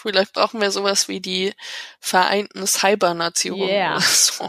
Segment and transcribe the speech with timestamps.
[0.00, 1.52] Vielleicht brauchen wir sowas wie die
[2.00, 4.00] Vereinten Cybernationen Yeah.
[4.00, 4.48] so.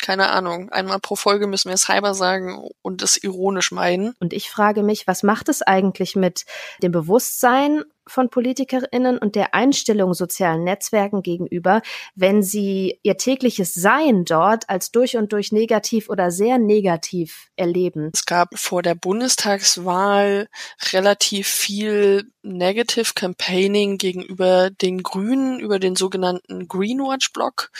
[0.00, 0.70] Keine Ahnung.
[0.70, 4.16] Einmal pro Folge müssen wir Cyber sagen und das ironisch meinen.
[4.18, 6.44] Und ich frage mich, was macht es eigentlich mit
[6.82, 11.82] dem Bewusstsein von PolitikerInnen und der Einstellung sozialen Netzwerken gegenüber,
[12.14, 18.10] wenn sie ihr tägliches Sein dort als durch und durch negativ oder sehr negativ erleben?
[18.12, 20.48] Es gab vor der Bundestagswahl
[20.92, 27.70] relativ viel Negative Campaigning gegenüber den Grünen, über den sogenannten Greenwatch-Blog,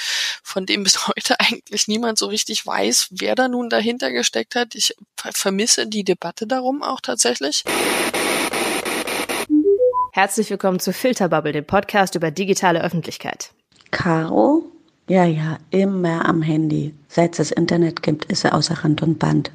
[0.42, 4.74] von dem bis heute eigentlich niemand so richtig weiß, wer da nun dahinter gesteckt hat.
[4.74, 7.64] Ich ver- vermisse die Debatte darum auch tatsächlich.
[10.14, 13.54] Herzlich willkommen zu Filterbubble, dem Podcast über digitale Öffentlichkeit.
[13.92, 14.70] Caro?
[15.08, 16.92] Ja, ja, immer am Handy.
[17.08, 19.50] Seit es das Internet gibt, ist er außer Rand und Band.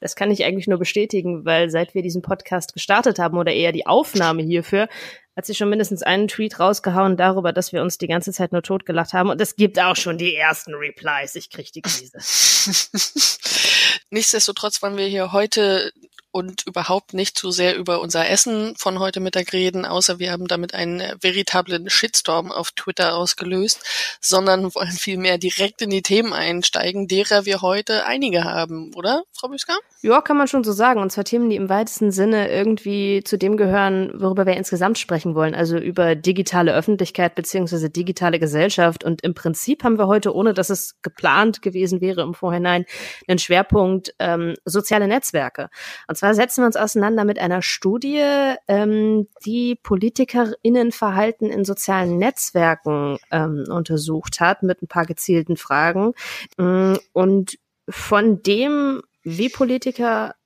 [0.00, 3.72] Das kann ich eigentlich nur bestätigen, weil seit wir diesen Podcast gestartet haben oder eher
[3.72, 4.86] die Aufnahme hierfür,
[5.34, 8.62] hat sie schon mindestens einen Tweet rausgehauen darüber, dass wir uns die ganze Zeit nur
[8.62, 9.30] totgelacht haben.
[9.30, 11.36] Und es gibt auch schon die ersten Replies.
[11.36, 12.18] Ich krieg die Krise.
[14.10, 15.90] Nichtsdestotrotz wollen wir hier heute
[16.32, 20.48] und überhaupt nicht zu sehr über unser Essen von heute Mittag reden, außer wir haben
[20.48, 23.84] damit einen veritablen Shitstorm auf Twitter ausgelöst,
[24.20, 29.48] sondern wollen vielmehr direkt in die Themen einsteigen, derer wir heute einige haben, oder, Frau
[29.48, 29.76] Büsker?
[30.04, 31.00] Ja, kann man schon so sagen.
[31.00, 35.36] Und zwar Themen, die im weitesten Sinne irgendwie zu dem gehören, worüber wir insgesamt sprechen
[35.36, 35.54] wollen.
[35.54, 39.04] Also über digitale Öffentlichkeit beziehungsweise digitale Gesellschaft.
[39.04, 42.84] Und im Prinzip haben wir heute, ohne dass es geplant gewesen wäre im Vorhinein,
[43.28, 45.70] einen Schwerpunkt ähm, soziale Netzwerke.
[46.08, 48.22] Und zwar setzen wir uns auseinander mit einer Studie,
[48.68, 56.12] ähm, die PolitikerInnenverhalten in sozialen Netzwerken ähm, untersucht hat, mit ein paar gezielten Fragen.
[56.58, 60.36] Mm, Und von dem, wie Politiker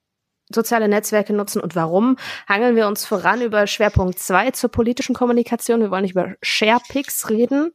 [0.51, 2.17] soziale Netzwerke nutzen und warum,
[2.49, 5.81] hangeln wir uns voran über Schwerpunkt 2 zur politischen Kommunikation.
[5.81, 7.73] Wir wollen nicht über Sharepics reden,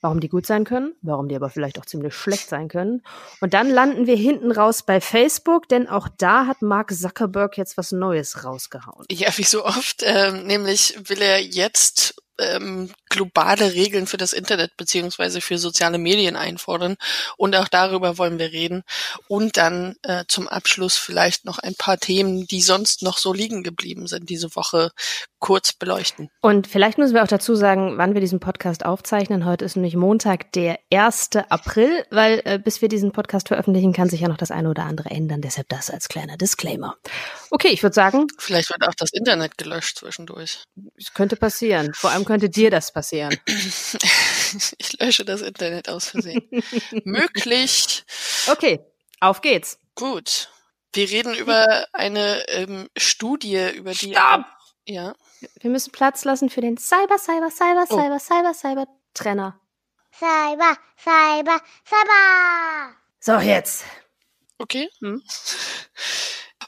[0.00, 3.02] warum die gut sein können, warum die aber vielleicht auch ziemlich schlecht sein können.
[3.40, 7.76] Und dann landen wir hinten raus bei Facebook, denn auch da hat Mark Zuckerberg jetzt
[7.76, 9.06] was Neues rausgehauen.
[9.10, 14.76] Ja, wie so oft, ähm, nämlich will er jetzt ähm, globale Regeln für das Internet
[14.76, 16.96] beziehungsweise für soziale Medien einfordern
[17.36, 18.84] und auch darüber wollen wir reden
[19.26, 23.62] und dann äh, zum Abschluss vielleicht noch ein paar Themen, die sonst noch so liegen
[23.62, 24.92] geblieben sind diese Woche
[25.38, 26.30] kurz beleuchten.
[26.40, 29.44] Und vielleicht müssen wir auch dazu sagen, wann wir diesen Podcast aufzeichnen.
[29.44, 31.30] Heute ist nämlich Montag, der 1.
[31.48, 34.84] April, weil äh, bis wir diesen Podcast veröffentlichen, kann sich ja noch das eine oder
[34.84, 35.40] andere ändern.
[35.40, 36.96] Deshalb das als kleiner Disclaimer.
[37.50, 40.64] Okay, ich würde sagen, Vielleicht wird auch das Internet gelöscht zwischendurch.
[40.96, 41.92] es könnte passieren.
[41.94, 43.36] Vor allem könnte dir das passieren.
[44.78, 46.42] ich lösche das Internet aus Versehen.
[47.04, 48.04] Möglich.
[48.50, 48.80] Okay,
[49.20, 49.78] auf geht's.
[49.94, 50.50] Gut.
[50.94, 54.12] Wir reden über eine ähm, Studie, über die.
[54.12, 54.46] Stopp!
[54.86, 55.14] Ja.
[55.60, 57.96] Wir müssen Platz lassen für den Cyber, Cyber, Cyber, Oh.
[57.96, 59.60] Cyber, Cyber, Cyber Trenner.
[60.12, 62.94] Cyber, Cyber, Cyber.
[63.20, 63.84] So, jetzt.
[64.58, 64.88] Okay.
[65.00, 65.22] Hm?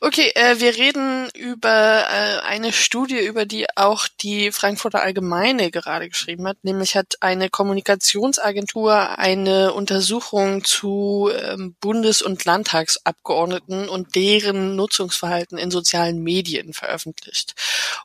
[0.02, 6.08] Okay, äh, wir reden über äh, eine Studie, über die auch die Frankfurter Allgemeine gerade
[6.08, 6.56] geschrieben hat.
[6.62, 15.70] Nämlich hat eine Kommunikationsagentur eine Untersuchung zu ähm, Bundes- und Landtagsabgeordneten und deren Nutzungsverhalten in
[15.70, 17.54] sozialen Medien veröffentlicht.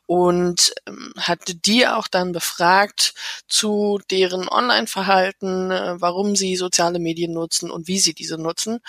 [0.04, 3.14] Und ähm, hat die auch dann befragt
[3.48, 8.80] zu deren Online-Verhalten, äh, warum sie soziale Medien nutzen und wie sie diese nutzen.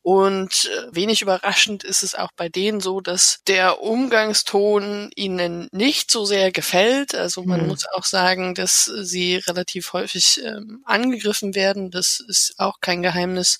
[0.00, 6.10] Und äh, wenig überraschend ist es auch bei denen so, dass der Umgangston ihnen nicht
[6.10, 7.14] so sehr gefällt.
[7.14, 7.68] Also man Hm.
[7.68, 11.90] muss auch sagen, dass sie relativ häufig ähm, angegriffen werden.
[11.90, 13.58] Das ist auch kein Geheimnis.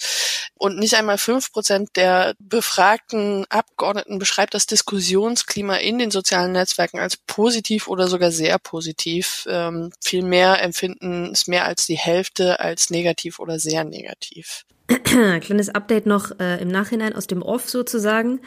[0.55, 7.01] Und nicht einmal fünf Prozent der befragten Abgeordneten beschreibt das Diskussionsklima in den sozialen Netzwerken
[7.01, 9.47] als positiv oder sogar sehr positiv.
[9.49, 14.65] Ähm, Vielmehr empfinden es mehr als die Hälfte als negativ oder sehr negativ.
[14.87, 18.41] Kleines Update noch äh, im Nachhinein aus dem Off sozusagen,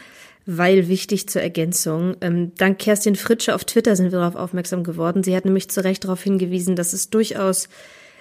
[0.47, 2.16] weil wichtig zur Ergänzung.
[2.22, 5.22] Ähm, dank Kerstin Fritsche auf Twitter sind wir darauf aufmerksam geworden.
[5.22, 7.68] Sie hat nämlich zu Recht darauf hingewiesen, dass es durchaus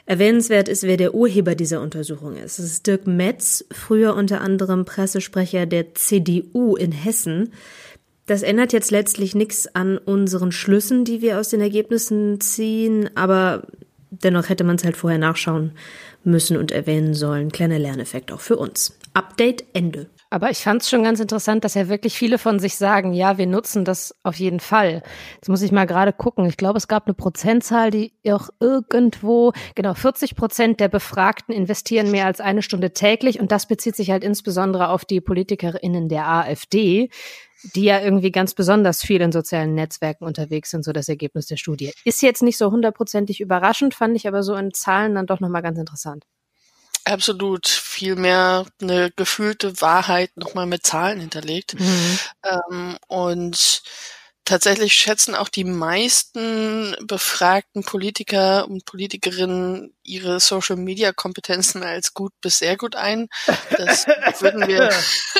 [0.07, 2.59] erwähnenswert ist, wer der Urheber dieser Untersuchung ist.
[2.59, 7.53] Es ist Dirk Metz, früher unter anderem Pressesprecher der CDU in Hessen.
[8.27, 13.69] Das ändert jetzt letztlich nichts an unseren Schlüssen, die wir aus den Ergebnissen ziehen, aber
[14.11, 15.73] dennoch hätte man es halt vorher nachschauen
[16.25, 17.53] müssen und erwähnen sollen.
[17.53, 18.99] Kleiner Lerneffekt auch für uns.
[19.15, 20.09] Update Ende.
[20.29, 23.39] Aber ich fand es schon ganz interessant, dass ja wirklich viele von sich sagen, ja,
[23.39, 25.03] wir nutzen das auf jeden Fall.
[25.37, 26.47] Jetzt muss ich mal gerade gucken.
[26.47, 32.11] Ich glaube, es gab eine Prozentzahl, die auch irgendwo, genau, 40 Prozent der Befragten investieren
[32.11, 33.39] mehr als eine Stunde täglich.
[33.39, 37.09] Und das bezieht sich halt insbesondere auf die PolitikerInnen der AfD,
[37.75, 41.57] die ja irgendwie ganz besonders viel in sozialen Netzwerken unterwegs sind, so das Ergebnis der
[41.57, 41.93] Studie.
[42.05, 45.63] Ist jetzt nicht so hundertprozentig überraschend, fand ich aber so in Zahlen dann doch nochmal
[45.63, 46.25] ganz interessant.
[47.09, 51.79] Absolut, viel mehr eine gefühlte Wahrheit nochmal mit Zahlen hinterlegt.
[51.79, 52.19] Mhm.
[52.43, 53.83] Ähm, und
[54.45, 62.33] tatsächlich schätzen auch die meisten befragten Politiker und Politikerinnen ihre Social Media Kompetenzen als gut
[62.41, 63.29] bis sehr gut ein.
[63.71, 64.07] Das
[64.41, 64.91] würden wir,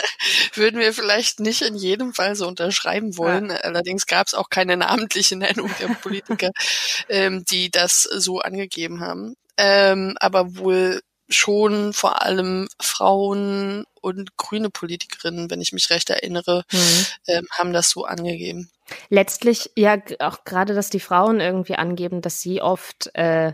[0.55, 3.51] würden wir vielleicht nicht in jedem Fall so unterschreiben wollen.
[3.51, 3.57] Ja.
[3.57, 6.51] Allerdings gab es auch keine namentliche Nennung der Politiker,
[7.09, 9.35] ähm, die das so angegeben haben.
[9.59, 16.65] Ähm, aber wohl schon vor allem Frauen und grüne Politikerinnen, wenn ich mich recht erinnere,
[16.71, 17.07] mhm.
[17.27, 18.71] ähm, haben das so angegeben.
[19.09, 23.53] Letztlich ja auch gerade, dass die Frauen irgendwie angeben, dass sie oft äh,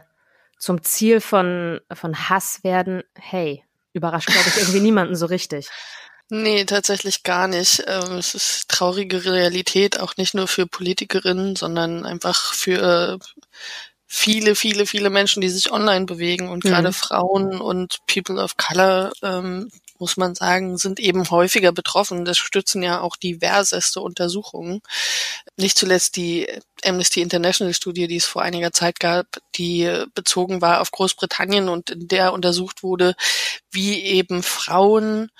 [0.58, 3.02] zum Ziel von, von Hass werden.
[3.14, 5.68] Hey, überrascht, glaube ich, irgendwie niemanden so richtig.
[6.28, 7.84] Nee, tatsächlich gar nicht.
[7.86, 13.18] Ähm, es ist traurige Realität, auch nicht nur für Politikerinnen, sondern einfach für
[14.14, 16.68] viele, viele, viele Menschen, die sich online bewegen und mhm.
[16.68, 22.26] gerade Frauen und People of Color, ähm, muss man sagen, sind eben häufiger betroffen.
[22.26, 24.82] Das stützen ja auch diverseste Untersuchungen.
[25.56, 26.46] Nicht zuletzt die
[26.84, 31.90] Amnesty International Studie, die es vor einiger Zeit gab, die bezogen war auf Großbritannien und
[31.90, 33.14] in der untersucht wurde,
[33.70, 35.30] wie eben Frauen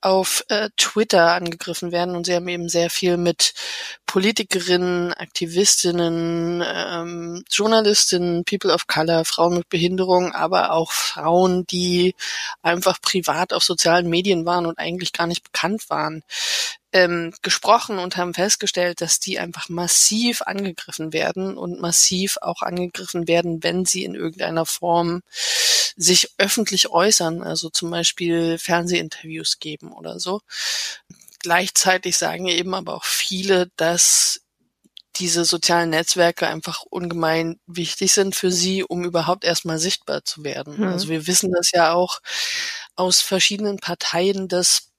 [0.00, 2.16] auf äh, Twitter angegriffen werden.
[2.16, 3.54] Und sie haben eben sehr viel mit
[4.16, 12.14] Politikerinnen, Aktivistinnen, ähm, Journalistinnen, People of Color, Frauen mit Behinderung, aber auch Frauen, die
[12.62, 16.22] einfach privat auf sozialen Medien waren und eigentlich gar nicht bekannt waren
[16.96, 23.28] ähm, gesprochen und haben festgestellt, dass die einfach massiv angegriffen werden und massiv auch angegriffen
[23.28, 25.20] werden, wenn sie in irgendeiner Form
[25.96, 30.40] sich öffentlich äußern, also zum Beispiel Fernsehinterviews geben oder so.
[31.46, 34.40] Gleichzeitig sagen eben aber auch viele, dass
[35.14, 40.78] diese sozialen Netzwerke einfach ungemein wichtig sind für sie, um überhaupt erstmal sichtbar zu werden.
[40.78, 40.88] Mhm.
[40.88, 42.20] Also wir wissen das ja auch
[42.96, 44.90] aus verschiedenen Parteien, dass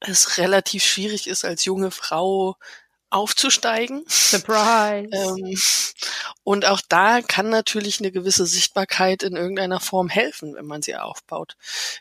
[0.00, 2.56] es relativ schwierig ist, als junge Frau
[3.14, 4.04] aufzusteigen.
[4.08, 5.08] Surprise.
[5.12, 5.56] Ähm,
[6.42, 10.96] und auch da kann natürlich eine gewisse Sichtbarkeit in irgendeiner Form helfen, wenn man sie
[10.96, 11.56] aufbaut.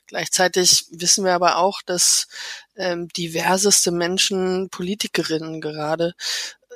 [0.08, 2.28] Gleichzeitig wissen wir aber auch, dass
[2.76, 6.16] ähm, diverseste Menschen, Politikerinnen gerade,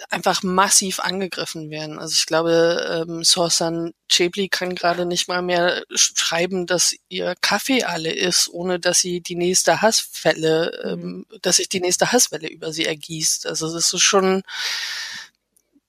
[0.09, 1.99] einfach massiv angegriffen werden.
[1.99, 7.83] Also ich glaube, ähm, Sorsan Chebli kann gerade nicht mal mehr schreiben, dass ihr Kaffee
[7.83, 11.25] alle ist, ohne dass sie die nächste Hasswelle, ähm, mhm.
[11.41, 13.47] dass sich die nächste Hasswelle über sie ergießt.
[13.47, 14.43] Also das ist schon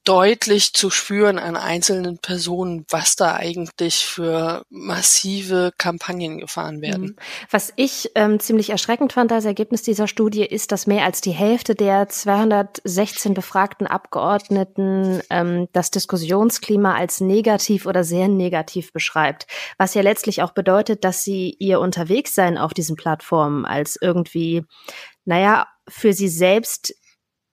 [0.09, 7.03] deutlich zu spüren an einzelnen Personen, was da eigentlich für massive Kampagnen gefahren werden.
[7.03, 7.17] Mhm.
[7.51, 11.33] Was ich ähm, ziemlich erschreckend fand als Ergebnis dieser Studie ist, dass mehr als die
[11.33, 19.47] Hälfte der 216 befragten Abgeordneten ähm, das Diskussionsklima als negativ oder sehr negativ beschreibt.
[19.77, 24.65] Was ja letztlich auch bedeutet, dass sie ihr Unterwegssein auf diesen Plattformen als irgendwie,
[25.27, 26.95] naja, für sie selbst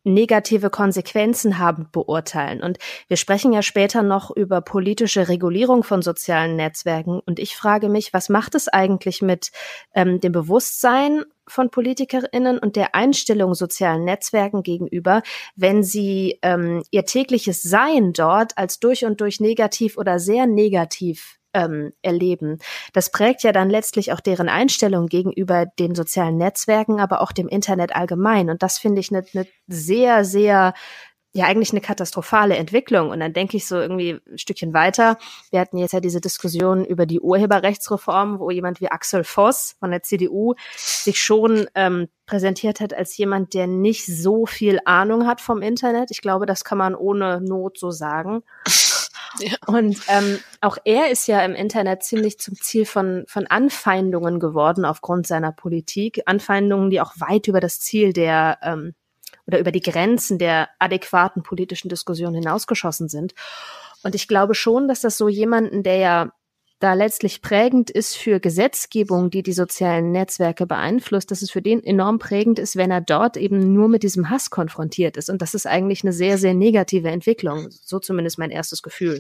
[0.06, 2.62] negative Konsequenzen haben, beurteilen.
[2.62, 7.20] Und wir sprechen ja später noch über politische Regulierung von sozialen Netzwerken.
[7.26, 9.52] Und ich frage mich, was macht es eigentlich mit
[9.94, 15.22] ähm, dem Bewusstsein von PolitikerInnen und der Einstellung sozialen Netzwerken gegenüber,
[15.56, 21.40] wenn sie ähm, ihr tägliches Sein dort als durch und durch negativ oder sehr negativ
[21.56, 22.60] ähm, erleben.
[22.94, 27.48] Das prägt ja dann letztlich auch deren Einstellung gegenüber den sozialen Netzwerken, aber auch dem
[27.48, 28.50] Internet allgemein.
[28.50, 30.74] Und das finde ich eine ne sehr, sehr
[31.36, 33.10] ja eigentlich eine katastrophale Entwicklung.
[33.10, 35.18] Und dann denke ich so irgendwie ein Stückchen weiter.
[35.52, 39.92] Wir hatten jetzt ja diese Diskussion über die Urheberrechtsreform, wo jemand wie Axel Voss von
[39.92, 45.42] der CDU sich schon ähm, präsentiert hat als jemand, der nicht so viel Ahnung hat
[45.42, 46.10] vom Internet.
[46.10, 48.42] Ich glaube, das kann man ohne Not so sagen.
[49.68, 54.86] Und ähm, auch er ist ja im Internet ziemlich zum Ziel von, von Anfeindungen geworden
[54.86, 56.22] aufgrund seiner Politik.
[56.26, 58.94] Anfeindungen, die auch weit über das Ziel der ähm,
[59.48, 63.34] oder über die Grenzen der adäquaten politischen Diskussion hinausgeschossen sind.
[64.04, 66.32] Und ich glaube schon, dass das so jemanden, der ja
[66.86, 71.84] da letztlich prägend ist für Gesetzgebung, die die sozialen Netzwerke beeinflusst, dass es für den
[71.84, 75.32] enorm prägend ist, wenn er dort eben nur mit diesem Hass konfrontiert ist.
[75.32, 77.72] Und das ist eigentlich eine sehr, sehr negative Entwicklung.
[77.72, 79.20] So zumindest mein erstes Gefühl.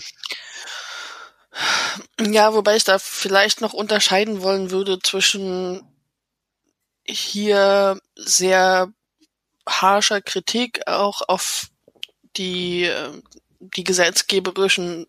[2.22, 5.81] Ja, wobei ich da vielleicht noch unterscheiden wollen würde zwischen
[7.03, 8.93] hier sehr
[9.67, 11.72] harscher Kritik auch auf
[12.38, 13.10] die, äh,
[13.60, 15.07] die gesetzgeberischen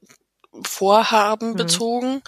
[0.65, 1.57] Vorhaben mhm.
[1.57, 2.23] bezogen,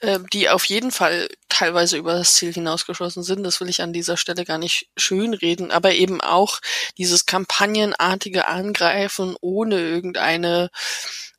[0.00, 3.44] äh, die auf jeden Fall teilweise über das Ziel hinausgeschossen sind.
[3.44, 6.60] Das will ich an dieser Stelle gar nicht schönreden, aber eben auch
[6.98, 10.70] dieses kampagnenartige Angreifen ohne irgendeine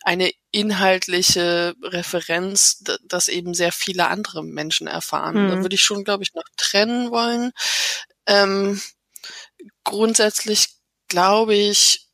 [0.06, 5.46] eine inhaltliche Referenz, das eben sehr viele andere Menschen erfahren.
[5.46, 5.50] Mhm.
[5.50, 7.52] Da würde ich schon, glaube ich, noch trennen wollen.
[8.28, 8.80] Ähm,
[9.84, 10.75] grundsätzlich
[11.08, 12.05] glaube ich,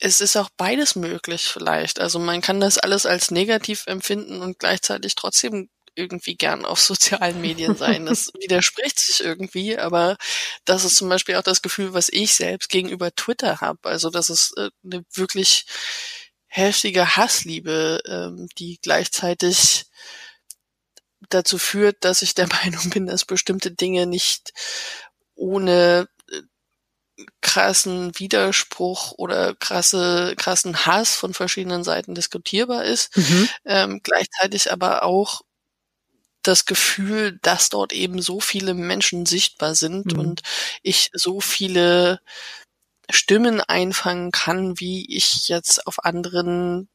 [0.00, 2.00] es ist auch beides möglich vielleicht.
[2.00, 7.40] Also man kann das alles als negativ empfinden und gleichzeitig trotzdem irgendwie gern auf sozialen
[7.40, 8.06] Medien sein.
[8.06, 10.16] Das widerspricht sich irgendwie, aber
[10.64, 13.88] das ist zum Beispiel auch das Gefühl, was ich selbst gegenüber Twitter habe.
[13.88, 15.66] Also das ist äh, eine wirklich
[16.46, 19.84] heftige Hassliebe, ähm, die gleichzeitig
[21.28, 24.52] dazu führt, dass ich der Meinung bin, dass bestimmte Dinge nicht
[25.34, 26.08] ohne
[27.40, 33.16] krassen Widerspruch oder krasse, krassen Hass von verschiedenen Seiten diskutierbar ist.
[33.16, 33.48] Mhm.
[33.64, 35.42] Ähm, gleichzeitig aber auch
[36.42, 40.18] das Gefühl, dass dort eben so viele Menschen sichtbar sind mhm.
[40.20, 40.42] und
[40.82, 42.20] ich so viele
[43.10, 46.88] Stimmen einfangen kann, wie ich jetzt auf anderen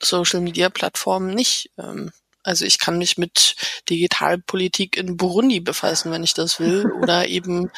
[0.00, 1.70] Social Media Plattformen nicht.
[1.78, 2.12] Ähm,
[2.42, 3.56] also ich kann mich mit
[3.88, 7.70] Digitalpolitik in Burundi befassen, wenn ich das will, oder eben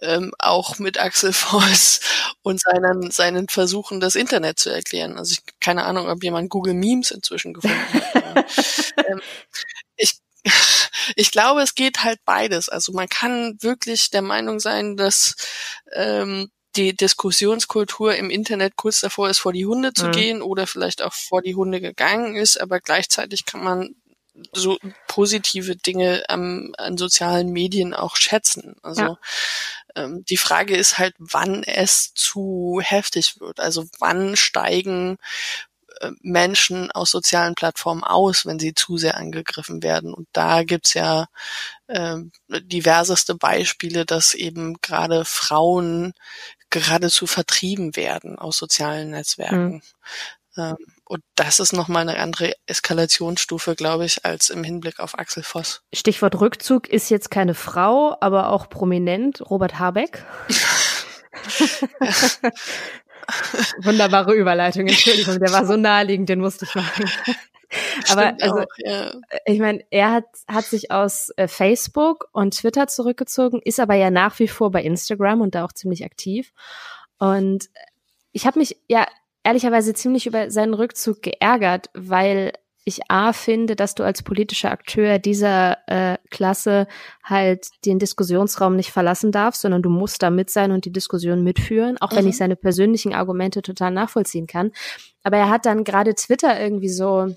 [0.00, 2.00] ähm, auch mit Axel Voss
[2.42, 5.18] und seinen, seinen Versuchen, das Internet zu erklären.
[5.18, 8.46] Also ich keine Ahnung, ob jemand Google Memes inzwischen gefunden hat.
[9.08, 9.20] ähm,
[9.96, 10.18] ich,
[11.16, 12.68] ich glaube, es geht halt beides.
[12.68, 15.34] Also man kann wirklich der Meinung sein, dass
[15.92, 20.12] ähm, die Diskussionskultur im Internet kurz davor ist, vor die Hunde zu mhm.
[20.12, 23.94] gehen oder vielleicht auch vor die Hunde gegangen ist, aber gleichzeitig kann man
[24.52, 28.76] so positive Dinge am, an sozialen Medien auch schätzen.
[28.82, 29.18] Also ja.
[29.94, 33.60] ähm, die Frage ist halt, wann es zu heftig wird.
[33.60, 35.18] Also wann steigen
[36.00, 40.12] äh, Menschen aus sozialen Plattformen aus, wenn sie zu sehr angegriffen werden.
[40.12, 41.26] Und da gibt's ja
[41.86, 42.16] äh,
[42.48, 46.12] diverseste Beispiele, dass eben gerade Frauen
[46.80, 49.82] geradezu vertrieben werden aus sozialen Netzwerken.
[50.56, 50.76] Mhm.
[51.04, 55.82] und das ist nochmal eine andere Eskalationsstufe, glaube ich, als im Hinblick auf Axel Voss.
[55.94, 60.24] Stichwort Rückzug ist jetzt keine Frau, aber auch prominent, Robert Habeck.
[63.82, 67.04] Wunderbare Überleitung, Entschuldigung, der war so naheliegend, den musste ich machen.
[68.10, 69.12] Aber also, auch, ja.
[69.44, 74.10] ich meine, er hat, hat sich aus äh, Facebook und Twitter zurückgezogen, ist aber ja
[74.10, 76.52] nach wie vor bei Instagram und da auch ziemlich aktiv.
[77.18, 77.68] Und
[78.32, 79.06] ich habe mich ja
[79.42, 82.52] ehrlicherweise ziemlich über seinen Rückzug geärgert, weil
[82.88, 86.86] ich A finde, dass du als politischer Akteur dieser äh, Klasse
[87.24, 91.42] halt den Diskussionsraum nicht verlassen darfst, sondern du musst da mit sein und die Diskussion
[91.42, 92.16] mitführen, auch mhm.
[92.16, 94.70] wenn ich seine persönlichen Argumente total nachvollziehen kann.
[95.24, 97.34] Aber er hat dann gerade Twitter irgendwie so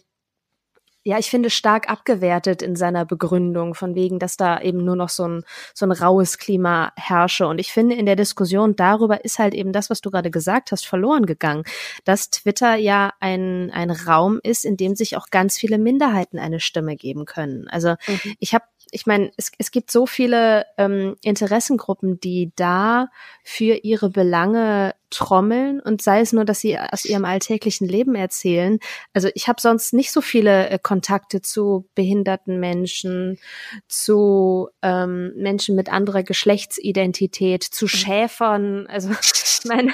[1.04, 5.10] ja, ich finde, stark abgewertet in seiner Begründung, von wegen, dass da eben nur noch
[5.10, 7.48] so ein, so ein raues Klima herrsche.
[7.48, 10.72] Und ich finde, in der Diskussion darüber ist halt eben das, was du gerade gesagt
[10.72, 11.64] hast, verloren gegangen.
[12.04, 16.60] Dass Twitter ja ein, ein Raum ist, in dem sich auch ganz viele Minderheiten eine
[16.60, 17.68] Stimme geben können.
[17.70, 18.36] Also mhm.
[18.40, 23.10] ich habe ich meine, es, es gibt so viele ähm, Interessengruppen, die da
[23.44, 28.80] für ihre Belange trommeln und sei es nur, dass sie aus ihrem alltäglichen Leben erzählen.
[29.14, 33.38] Also ich habe sonst nicht so viele äh, Kontakte zu behinderten Menschen,
[33.88, 37.90] zu ähm, Menschen mit anderer Geschlechtsidentität, zu mhm.
[37.90, 38.88] Schäfern.
[38.88, 39.94] Also ich meine,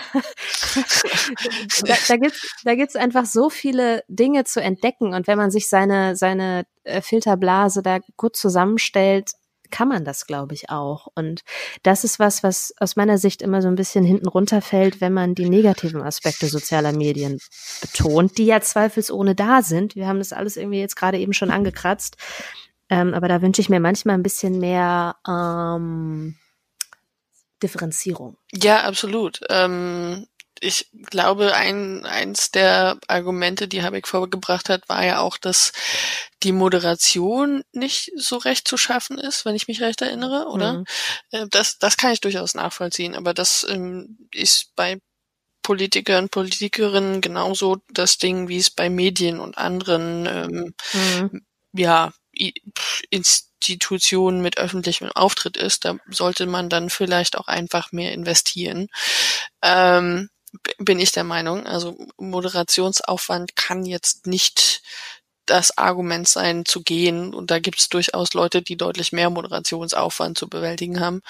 [1.86, 5.68] da, da gibt's da gibt's einfach so viele Dinge zu entdecken und wenn man sich
[5.68, 9.32] seine seine äh, Filterblase da gut zusammenstellt,
[9.72, 11.08] kann man das, glaube ich, auch.
[11.16, 11.42] Und
[11.84, 15.36] das ist was, was aus meiner Sicht immer so ein bisschen hinten runterfällt, wenn man
[15.36, 17.40] die negativen Aspekte sozialer Medien
[17.82, 19.96] betont, die ja zweifelsohne da sind.
[19.96, 22.18] Wir haben das alles irgendwie jetzt gerade eben schon angekratzt.
[22.90, 26.36] Ähm, aber da wünsche ich mir manchmal ein bisschen mehr ähm,
[27.64, 28.38] Differenzierung.
[28.54, 29.42] Ja, absolut.
[29.50, 30.28] Ähm,
[30.62, 35.72] ich glaube, ein, eins der Argumente, die Habeck vorgebracht hat, war ja auch, dass
[36.44, 40.74] die Moderation nicht so recht zu schaffen ist, wenn ich mich recht erinnere, oder?
[40.74, 40.86] Mhm.
[41.32, 45.00] Äh, das, das kann ich durchaus nachvollziehen, aber das ähm, ist bei
[45.66, 51.46] Politikern und Politikerinnen genauso das Ding, wie es bei Medien und anderen ähm, mhm.
[51.74, 52.14] ja,
[53.10, 55.86] Institutionen mit öffentlichem Auftritt ist.
[55.86, 58.90] Da sollte man dann vielleicht auch einfach mehr investieren.
[59.64, 60.30] Ähm,
[60.78, 61.66] bin ich der Meinung.
[61.66, 64.82] Also Moderationsaufwand kann jetzt nicht
[65.46, 67.34] das Argument sein, zu gehen.
[67.34, 71.22] Und da gibt es durchaus Leute, die deutlich mehr Moderationsaufwand zu bewältigen haben.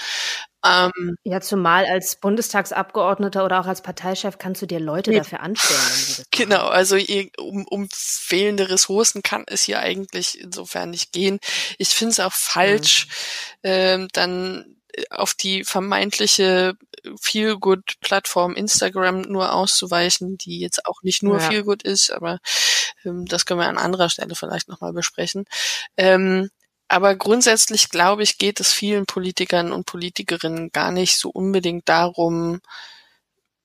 [0.66, 5.18] Ähm, ja, zumal als Bundestagsabgeordneter oder auch als Parteichef kannst du dir Leute nee.
[5.18, 6.26] dafür anstellen.
[6.32, 6.98] genau, also
[7.38, 11.40] um, um fehlende Ressourcen kann es hier eigentlich insofern nicht gehen.
[11.78, 13.08] Ich finde es auch falsch,
[13.64, 13.70] mhm.
[13.70, 14.76] ähm, dann
[15.10, 16.78] auf die vermeintliche
[17.20, 21.50] Feel-Good-Plattform Instagram nur auszuweichen, die jetzt auch nicht nur ja.
[21.50, 22.40] Feel-Good ist, aber
[23.04, 25.46] ähm, das können wir an anderer Stelle vielleicht nochmal besprechen.
[25.98, 26.50] Ähm,
[26.88, 32.62] aber grundsätzlich, glaube ich, geht es vielen Politikern und Politikerinnen gar nicht so unbedingt darum,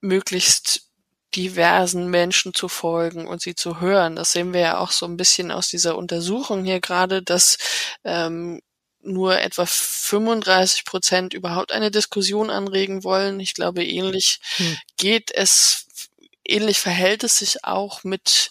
[0.00, 0.90] möglichst
[1.35, 4.16] diversen Menschen zu folgen und sie zu hören.
[4.16, 7.59] Das sehen wir ja auch so ein bisschen aus dieser Untersuchung hier gerade, dass
[8.04, 8.61] ähm,
[9.02, 9.66] nur etwa
[10.11, 13.38] 35 Prozent überhaupt eine Diskussion anregen wollen.
[13.40, 14.76] Ich glaube, ähnlich hm.
[14.97, 15.87] geht es,
[16.45, 18.50] ähnlich verhält es sich auch mit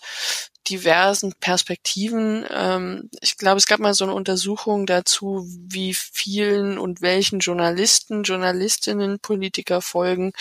[0.70, 2.46] diversen Perspektiven.
[2.50, 8.24] Ähm, ich glaube, es gab mal so eine Untersuchung dazu, wie vielen und welchen Journalisten,
[8.24, 10.32] Journalistinnen, Politiker folgen.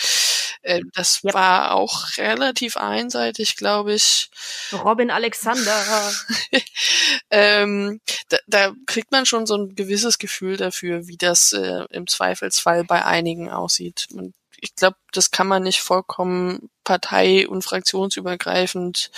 [0.61, 1.33] Äh, das yep.
[1.33, 4.29] war auch relativ einseitig, glaube ich.
[4.71, 6.11] Robin Alexander.
[7.29, 12.07] ähm, da, da, kriegt man schon so ein gewisses Gefühl dafür, wie das äh, im
[12.07, 14.07] Zweifelsfall bei einigen aussieht.
[14.13, 19.11] Und ich glaube, das kann man nicht vollkommen partei- und fraktionsübergreifend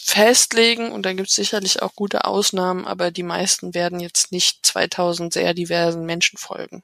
[0.00, 4.64] festlegen und da gibt es sicherlich auch gute Ausnahmen, aber die meisten werden jetzt nicht
[4.64, 6.82] 2000 sehr diversen Menschen folgen.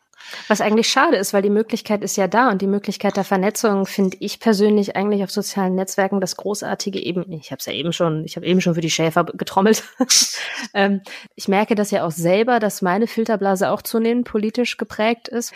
[0.48, 3.86] Was eigentlich schade ist, weil die Möglichkeit ist ja da und die Möglichkeit der Vernetzung
[3.86, 7.30] finde ich persönlich eigentlich auf sozialen Netzwerken das großartige eben.
[7.32, 9.84] Ich habe es ja eben schon, ich habe eben schon für die Schäfer getrommelt.
[10.74, 11.02] ähm,
[11.34, 15.52] ich merke das ja auch selber, dass meine Filterblase auch zunehmend politisch geprägt ist.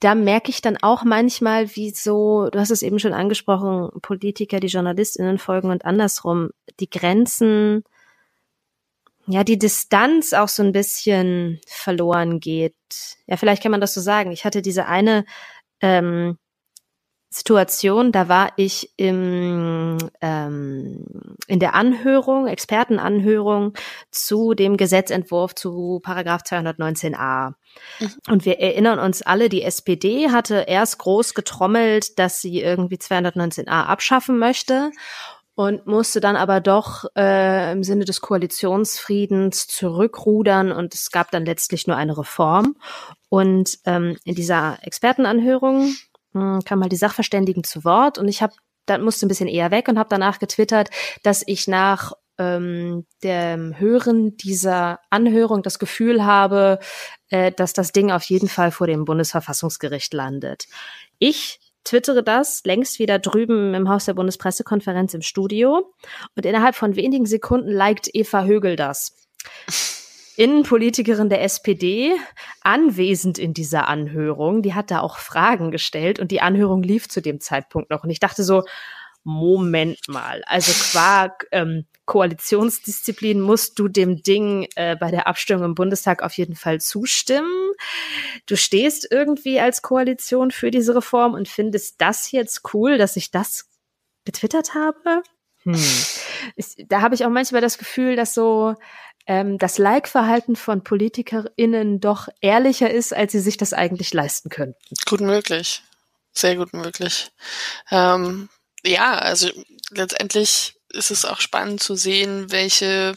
[0.00, 4.60] Da merke ich dann auch manchmal, wie so, du hast es eben schon angesprochen, Politiker,
[4.60, 7.84] die JournalistInnen folgen und andersrum, die Grenzen
[9.30, 12.74] ja, die Distanz auch so ein bisschen verloren geht.
[13.26, 14.32] Ja, vielleicht kann man das so sagen.
[14.32, 15.24] Ich hatte diese eine
[15.80, 16.38] ähm,
[17.32, 21.06] Situation, da war ich im, ähm,
[21.46, 23.74] in der Anhörung, Expertenanhörung
[24.10, 27.52] zu dem Gesetzentwurf zu Paragraph 219a.
[28.00, 28.10] Mhm.
[28.28, 33.84] Und wir erinnern uns alle, die SPD hatte erst groß getrommelt, dass sie irgendwie 219a
[33.84, 34.90] abschaffen möchte
[35.54, 41.44] und musste dann aber doch äh, im Sinne des Koalitionsfriedens zurückrudern und es gab dann
[41.44, 42.76] letztlich nur eine Reform.
[43.28, 45.94] Und ähm, in dieser Expertenanhörung
[46.32, 48.54] mh, hm, kamen halt die Sachverständigen zu Wort und ich habe
[48.86, 50.90] dann musste ein bisschen eher weg und habe danach getwittert,
[51.22, 56.78] dass ich nach ähm, dem Hören dieser Anhörung das Gefühl habe,
[57.28, 60.66] äh, dass das Ding auf jeden Fall vor dem Bundesverfassungsgericht landet.
[61.18, 65.92] Ich twittere das längst wieder drüben im Haus der Bundespressekonferenz im Studio
[66.36, 69.16] und innerhalb von wenigen Sekunden liked Eva Högel das.
[70.36, 72.14] Innenpolitikerin der SPD,
[72.62, 77.20] anwesend in dieser Anhörung, die hat da auch Fragen gestellt und die Anhörung lief zu
[77.20, 78.04] dem Zeitpunkt noch.
[78.04, 78.64] Und ich dachte so,
[79.22, 85.74] Moment mal, also qua ähm, Koalitionsdisziplin musst du dem Ding äh, bei der Abstimmung im
[85.76, 87.70] Bundestag auf jeden Fall zustimmen.
[88.46, 93.30] Du stehst irgendwie als Koalition für diese Reform und findest das jetzt cool, dass ich
[93.30, 93.68] das
[94.24, 95.22] getwittert habe?
[95.62, 95.80] Hm.
[96.56, 98.74] Ich, da habe ich auch manchmal das Gefühl, dass so
[99.28, 104.96] ähm, das Like-Verhalten von PolitikerInnen doch ehrlicher ist, als sie sich das eigentlich leisten könnten.
[105.06, 105.84] Gut möglich.
[106.32, 107.30] Sehr gut möglich.
[107.92, 108.48] Ähm,
[108.84, 109.48] ja, also
[109.92, 113.14] letztendlich ist es auch spannend zu sehen, welche,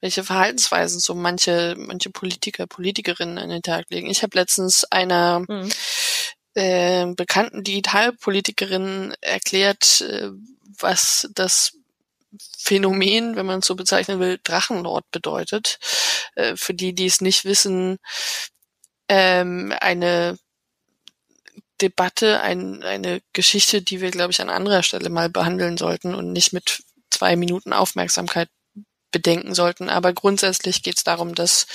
[0.00, 4.10] welche Verhaltensweisen so manche, manche Politiker, Politikerinnen an den Tag legen.
[4.10, 5.70] Ich habe letztens einer mhm.
[6.54, 10.30] äh, bekannten Digitalpolitikerin erklärt, äh,
[10.78, 11.72] was das
[12.58, 15.78] Phänomen, wenn man es so bezeichnen will, Drachenlord bedeutet.
[16.34, 17.98] Äh, für die, die es nicht wissen,
[19.08, 20.38] ähm, eine
[21.80, 26.32] Debatte, ein, eine Geschichte, die wir, glaube ich, an anderer Stelle mal behandeln sollten und
[26.32, 28.48] nicht mit zwei Minuten Aufmerksamkeit
[29.12, 29.88] bedenken sollten.
[29.88, 31.66] Aber grundsätzlich geht es darum, dass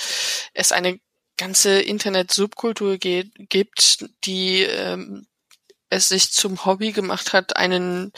[0.52, 0.98] es eine
[1.36, 5.27] ganze Internet-Subkultur gibt, die ähm,
[5.90, 8.12] es sich zum Hobby gemacht hat, einen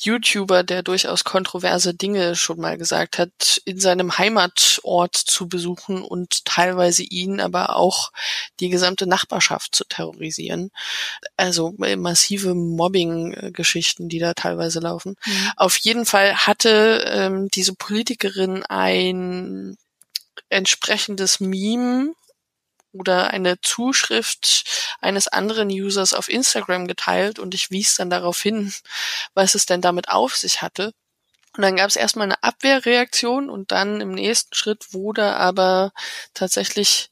[0.00, 6.44] YouTuber, der durchaus kontroverse Dinge schon mal gesagt hat, in seinem Heimatort zu besuchen und
[6.44, 8.12] teilweise ihn, aber auch
[8.60, 10.70] die gesamte Nachbarschaft zu terrorisieren.
[11.36, 15.16] Also äh, massive Mobbing-Geschichten, die da teilweise laufen.
[15.24, 15.52] Mhm.
[15.56, 19.76] Auf jeden Fall hatte ähm, diese Politikerin ein
[20.48, 22.14] entsprechendes Meme
[22.92, 24.64] oder eine Zuschrift
[25.00, 28.72] eines anderen Users auf Instagram geteilt und ich wies dann darauf hin,
[29.34, 30.92] was es denn damit auf sich hatte.
[31.56, 35.92] Und dann gab es erstmal eine Abwehrreaktion und dann im nächsten Schritt wurde aber
[36.34, 37.10] tatsächlich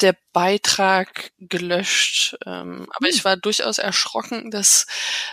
[0.00, 2.36] der Beitrag gelöscht.
[2.44, 4.86] Ähm, aber ich war durchaus erschrocken, dass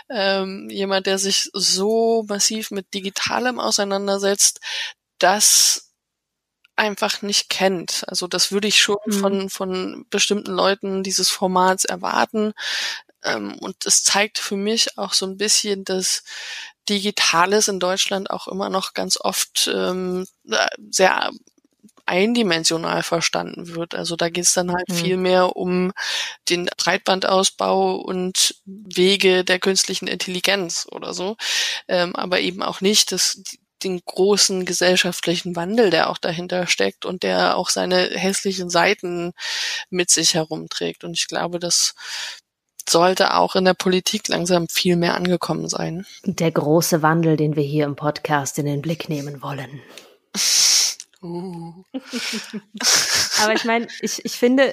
[0.08, 4.60] ähm, jemand, der sich so massiv mit Digitalem auseinandersetzt,
[5.18, 5.93] das
[6.76, 8.04] einfach nicht kennt.
[8.08, 9.12] Also das würde ich schon mhm.
[9.12, 12.52] von, von bestimmten Leuten dieses Formats erwarten.
[13.22, 16.24] Ähm, und es zeigt für mich auch so ein bisschen, dass
[16.88, 20.26] Digitales in Deutschland auch immer noch ganz oft ähm,
[20.90, 21.30] sehr
[22.06, 23.94] eindimensional verstanden wird.
[23.94, 24.94] Also da geht es dann halt mhm.
[24.94, 25.92] viel mehr um
[26.48, 31.36] den Breitbandausbau und Wege der künstlichen Intelligenz oder so,
[31.88, 33.40] ähm, aber eben auch nicht das,
[33.84, 39.32] den großen gesellschaftlichen Wandel, der auch dahinter steckt und der auch seine hässlichen Seiten
[39.90, 41.04] mit sich herumträgt.
[41.04, 41.94] Und ich glaube, das
[42.88, 46.06] sollte auch in der Politik langsam viel mehr angekommen sein.
[46.24, 49.80] Der große Wandel, den wir hier im Podcast in den Blick nehmen wollen.
[51.24, 51.84] Uh.
[53.42, 54.64] Aber ich meine, ich, ich finde,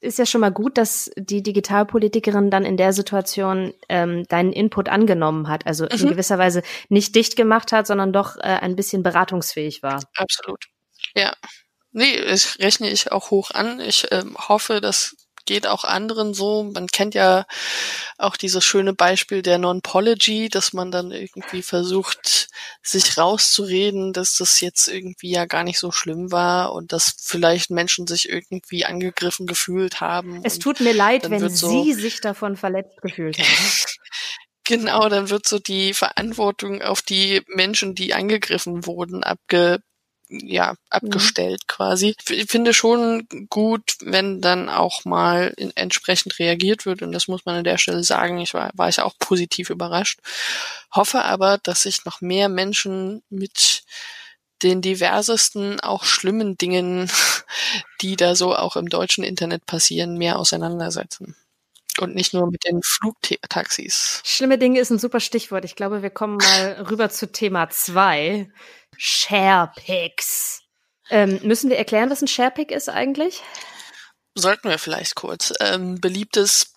[0.00, 4.88] ist ja schon mal gut, dass die Digitalpolitikerin dann in der Situation ähm, deinen Input
[4.88, 5.66] angenommen hat.
[5.66, 5.90] Also mhm.
[5.90, 10.02] in gewisser Weise nicht dicht gemacht hat, sondern doch äh, ein bisschen beratungsfähig war.
[10.16, 10.64] Absolut.
[11.14, 11.34] Ja.
[11.92, 13.78] Nee, das rechne ich auch hoch an.
[13.80, 15.16] Ich ähm, hoffe, dass
[15.50, 16.62] geht auch anderen so.
[16.62, 17.44] Man kennt ja
[18.18, 22.46] auch dieses schöne Beispiel der Non-Pology, dass man dann irgendwie versucht,
[22.84, 27.70] sich rauszureden, dass das jetzt irgendwie ja gar nicht so schlimm war und dass vielleicht
[27.70, 30.40] Menschen sich irgendwie angegriffen gefühlt haben.
[30.44, 33.46] Es tut mir leid, wenn so Sie sich davon verletzt gefühlt haben.
[34.64, 39.80] Genau, dann wird so die Verantwortung auf die Menschen, die angegriffen wurden, abge
[40.30, 41.66] ja, abgestellt mhm.
[41.66, 42.16] quasi.
[42.28, 47.44] Ich finde schon gut, wenn dann auch mal in, entsprechend reagiert wird und das muss
[47.44, 48.38] man an der Stelle sagen.
[48.38, 50.20] Ich war, war ich auch positiv überrascht.
[50.92, 53.82] Hoffe aber, dass sich noch mehr Menschen mit
[54.62, 57.10] den diversesten, auch schlimmen Dingen,
[58.00, 61.36] die da so auch im deutschen Internet passieren, mehr auseinandersetzen.
[61.98, 64.22] Und nicht nur mit den Flugtaxis.
[64.24, 65.64] Schlimme Dinge ist ein super Stichwort.
[65.64, 68.48] Ich glaube, wir kommen mal rüber zu Thema zwei.
[69.02, 70.60] Sharepics.
[71.08, 73.42] Ähm, müssen wir erklären, was ein Sharepick ist eigentlich?
[74.34, 75.54] Sollten wir vielleicht kurz.
[75.58, 76.74] Ähm, beliebtes,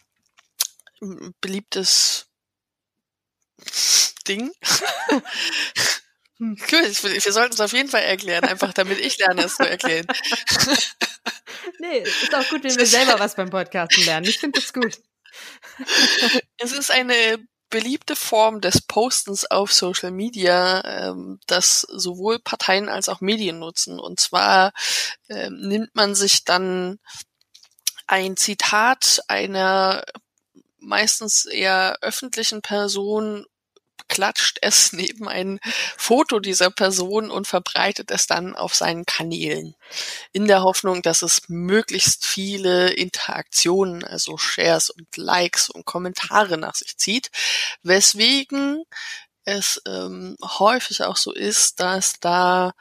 [1.42, 2.28] beliebtes
[4.26, 4.52] Ding.
[6.40, 10.06] Cool, wir sollten es auf jeden Fall erklären, einfach damit ich lerne, es zu erklären.
[11.80, 14.28] nee, ist auch gut, wenn wir selber was beim Podcasten lernen.
[14.28, 15.00] Ich finde das gut.
[16.58, 17.38] Es ist eine
[17.74, 24.00] beliebte Form des Postens auf Social Media, ähm, das sowohl Parteien als auch Medien nutzen.
[24.00, 24.74] Und zwar
[25.28, 27.00] ähm, nimmt man sich dann
[28.06, 30.04] ein Zitat einer
[30.78, 33.48] meistens eher öffentlichen Person
[34.14, 35.60] klatscht es neben ein
[35.98, 39.76] Foto dieser Person und verbreitet es dann auf seinen Kanälen.
[40.32, 46.76] In der Hoffnung, dass es möglichst viele Interaktionen, also Shares und Likes und Kommentare nach
[46.76, 47.32] sich zieht.
[47.82, 48.84] Weswegen
[49.46, 52.74] es ähm, häufig auch so ist, dass da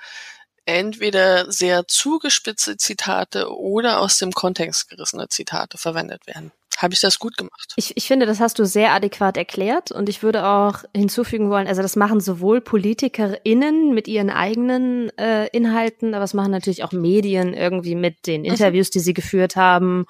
[0.66, 6.52] entweder sehr zugespitzte Zitate oder aus dem Kontext gerissene Zitate verwendet werden.
[6.82, 7.72] Habe ich das gut gemacht?
[7.76, 11.68] Ich, ich finde, das hast du sehr adäquat erklärt und ich würde auch hinzufügen wollen,
[11.68, 16.90] also das machen sowohl PolitikerInnen mit ihren eigenen äh, Inhalten, aber es machen natürlich auch
[16.90, 18.48] Medien irgendwie mit den mhm.
[18.48, 20.06] Interviews, die sie geführt haben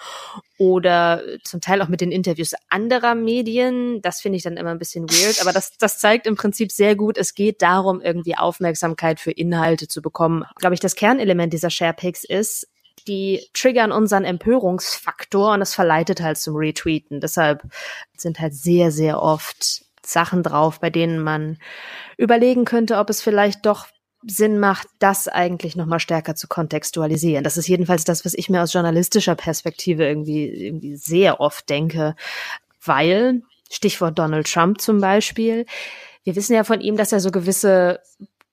[0.57, 4.01] oder zum Teil auch mit den Interviews anderer Medien.
[4.01, 6.97] Das finde ich dann immer ein bisschen weird, aber das, das zeigt im Prinzip sehr
[6.97, 10.45] gut, es geht darum, irgendwie Aufmerksamkeit für Inhalte zu bekommen.
[10.57, 12.67] Glaube ich, das Kernelement dieser Sharepics ist,
[13.09, 17.21] die triggern unseren Empörungsfaktor und es verleitet halt zum Retweeten.
[17.21, 17.63] Deshalb
[18.17, 21.59] sind halt sehr, sehr oft Sachen drauf, bei denen man
[22.17, 23.87] überlegen könnte, ob es vielleicht doch
[24.25, 27.43] Sinn macht, das eigentlich nochmal stärker zu kontextualisieren.
[27.43, 32.15] Das ist jedenfalls das, was ich mir aus journalistischer Perspektive irgendwie, irgendwie sehr oft denke,
[32.85, 35.67] weil, Stichwort Donald Trump zum Beispiel,
[36.25, 38.01] wir wissen ja von ihm, dass er so gewisse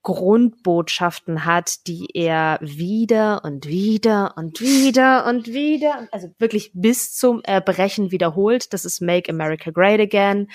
[0.02, 7.42] Grundbotschaften hat, die er wieder und wieder und wieder und wieder, also wirklich bis zum
[7.44, 8.74] Erbrechen wiederholt.
[8.74, 10.50] Das ist Make America Great Again.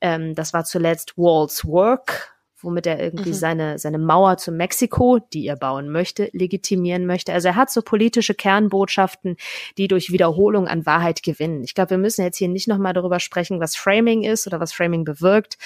[0.00, 3.34] Ähm, das war zuletzt Wall's Work, womit er irgendwie mhm.
[3.34, 7.32] seine, seine Mauer zu Mexiko, die er bauen möchte, legitimieren möchte.
[7.32, 9.36] Also er hat so politische Kernbotschaften,
[9.78, 11.62] die durch Wiederholung an Wahrheit gewinnen.
[11.62, 14.72] Ich glaube, wir müssen jetzt hier nicht nochmal darüber sprechen, was Framing ist oder was
[14.72, 15.56] Framing bewirkt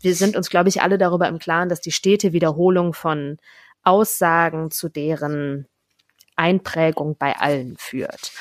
[0.00, 3.38] wir sind uns, glaube ich, alle darüber im Klaren, dass die stete Wiederholung von
[3.82, 5.66] Aussagen zu deren
[6.36, 8.32] Einprägung bei allen führt.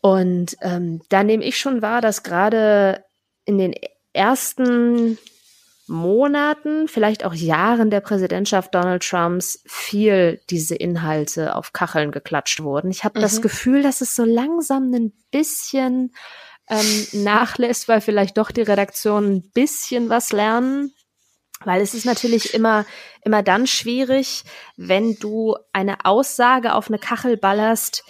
[0.00, 3.04] Und ähm, da nehme ich schon wahr, dass gerade
[3.44, 3.74] in den
[4.12, 5.18] ersten
[5.86, 12.90] Monaten, vielleicht auch Jahren der Präsidentschaft Donald Trumps viel diese Inhalte auf Kacheln geklatscht wurden.
[12.90, 13.22] Ich habe mhm.
[13.22, 16.14] das Gefühl, dass es so langsam ein bisschen
[16.68, 20.94] ähm, nachlässt, weil vielleicht doch die Redaktionen ein bisschen was lernen.
[21.64, 22.84] Weil es ist natürlich immer,
[23.24, 24.42] immer dann schwierig,
[24.76, 28.04] wenn du eine Aussage auf eine Kachel ballerst,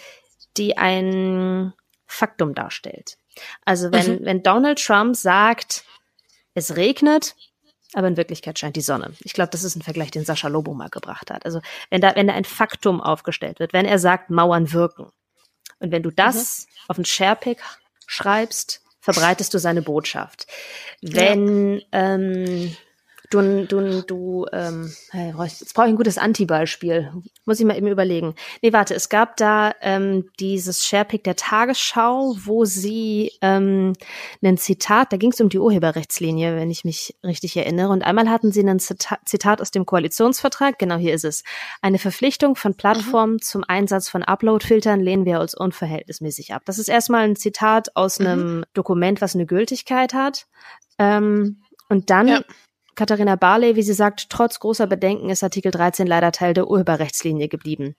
[0.57, 1.73] die ein
[2.07, 3.17] Faktum darstellt.
[3.65, 4.25] Also wenn, mhm.
[4.25, 5.83] wenn Donald Trump sagt,
[6.53, 7.35] es regnet,
[7.93, 9.13] aber in Wirklichkeit scheint die Sonne.
[9.19, 11.45] Ich glaube, das ist ein Vergleich, den Sascha Lobo mal gebracht hat.
[11.45, 15.11] Also wenn da, wenn da ein Faktum aufgestellt wird, wenn er sagt, Mauern wirken.
[15.79, 16.71] Und wenn du das mhm.
[16.87, 17.61] auf ein Sharepick
[18.07, 20.47] schreibst, verbreitest du seine Botschaft.
[21.01, 22.15] Wenn ja.
[22.15, 22.75] ähm,
[23.33, 27.11] du, du, du, ähm, jetzt brauche ich ein gutes Anti-Beispiel.
[27.45, 28.35] Muss ich mal eben überlegen.
[28.61, 33.93] Nee, warte, es gab da ähm, dieses Sharepick der Tagesschau, wo sie ähm,
[34.43, 37.89] ein Zitat, da ging es um die Urheberrechtslinie, wenn ich mich richtig erinnere.
[37.89, 41.43] Und einmal hatten sie ein Zitat aus dem Koalitionsvertrag, genau hier ist es.
[41.81, 43.41] Eine Verpflichtung von Plattformen mhm.
[43.41, 46.63] zum Einsatz von Upload-Filtern lehnen wir als unverhältnismäßig ab.
[46.65, 48.27] Das ist erstmal ein Zitat aus mhm.
[48.27, 50.45] einem Dokument, was eine Gültigkeit hat.
[50.99, 52.41] Ähm, und dann ja.
[52.95, 57.47] Katharina Barley, wie sie sagt, trotz großer Bedenken ist Artikel 13 leider Teil der Urheberrechtslinie
[57.47, 57.95] geblieben.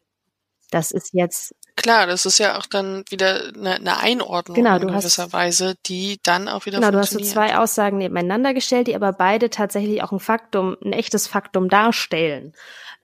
[0.70, 1.54] Das ist jetzt.
[1.76, 5.74] Klar, das ist ja auch dann wieder eine, eine Einordnung genau, in gewisser hast, Weise,
[5.86, 9.50] die dann auch wieder Genau, du hast so zwei Aussagen nebeneinander gestellt, die aber beide
[9.50, 12.54] tatsächlich auch ein Faktum, ein echtes Faktum darstellen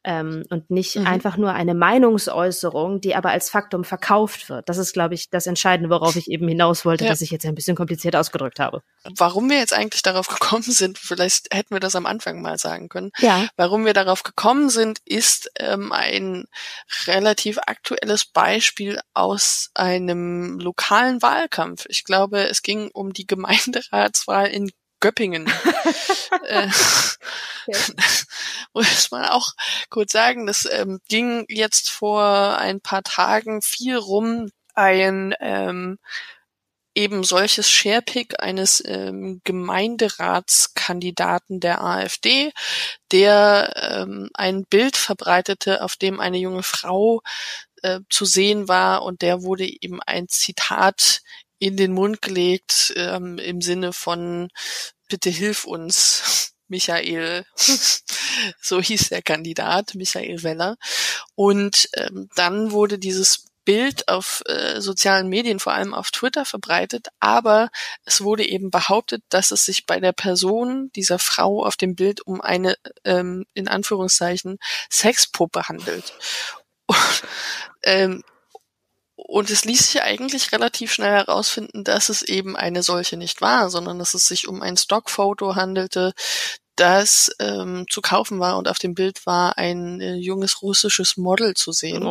[0.03, 1.07] ähm, und nicht mhm.
[1.07, 4.69] einfach nur eine Meinungsäußerung, die aber als Faktum verkauft wird.
[4.69, 7.11] Das ist, glaube ich, das Entscheidende, worauf ich eben hinaus wollte, ja.
[7.11, 8.83] dass ich jetzt ein bisschen kompliziert ausgedrückt habe.
[9.17, 12.89] Warum wir jetzt eigentlich darauf gekommen sind, vielleicht hätten wir das am Anfang mal sagen
[12.89, 13.11] können.
[13.19, 13.47] Ja.
[13.57, 16.47] Warum wir darauf gekommen sind, ist ähm, ein
[17.07, 21.85] relativ aktuelles Beispiel aus einem lokalen Wahlkampf.
[21.89, 25.47] Ich glaube, es ging um die Gemeinderatswahl in Göppingen.
[26.47, 26.69] äh,
[28.73, 29.53] muss man auch
[29.89, 35.99] kurz sagen, das ähm, ging jetzt vor ein paar Tagen viel rum, ein ähm,
[36.95, 42.53] eben solches Sharepick eines ähm, Gemeinderatskandidaten der AfD,
[43.13, 47.23] der ähm, ein Bild verbreitete, auf dem eine junge Frau
[47.83, 51.23] äh, zu sehen war und der wurde eben ein Zitat
[51.61, 54.49] in den Mund gelegt ähm, im Sinne von
[55.09, 57.45] bitte hilf uns, Michael,
[58.61, 60.77] so hieß der Kandidat, Michael Weller.
[61.35, 67.09] Und ähm, dann wurde dieses Bild auf äh, sozialen Medien, vor allem auf Twitter verbreitet,
[67.21, 67.71] aber
[68.05, 72.27] es wurde eben behauptet, dass es sich bei der Person dieser Frau auf dem Bild
[72.27, 74.59] um eine ähm, in Anführungszeichen
[74.91, 76.15] Sexpuppe handelt.
[76.87, 77.23] Und,
[77.83, 78.25] ähm,
[79.31, 83.71] und es ließ sich eigentlich relativ schnell herausfinden, dass es eben eine solche nicht war,
[83.71, 86.15] sondern dass es sich um ein Stockfoto handelte,
[86.75, 91.55] das ähm, zu kaufen war und auf dem Bild war ein äh, junges russisches Model
[91.55, 92.11] zu sehen.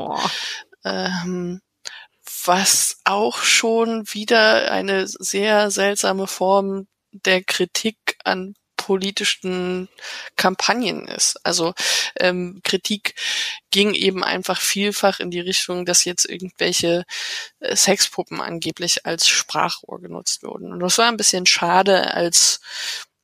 [0.86, 1.60] Ähm,
[2.46, 8.54] was auch schon wieder eine sehr seltsame Form der Kritik an
[8.90, 9.88] politischen
[10.36, 11.40] Kampagnen ist.
[11.46, 11.76] Also
[12.20, 13.14] ähm, Kritik
[13.70, 17.06] ging eben einfach vielfach in die Richtung, dass jetzt irgendwelche
[17.60, 20.72] äh, Sexpuppen angeblich als Sprachrohr genutzt wurden.
[20.72, 22.62] Und das war ein bisschen schade als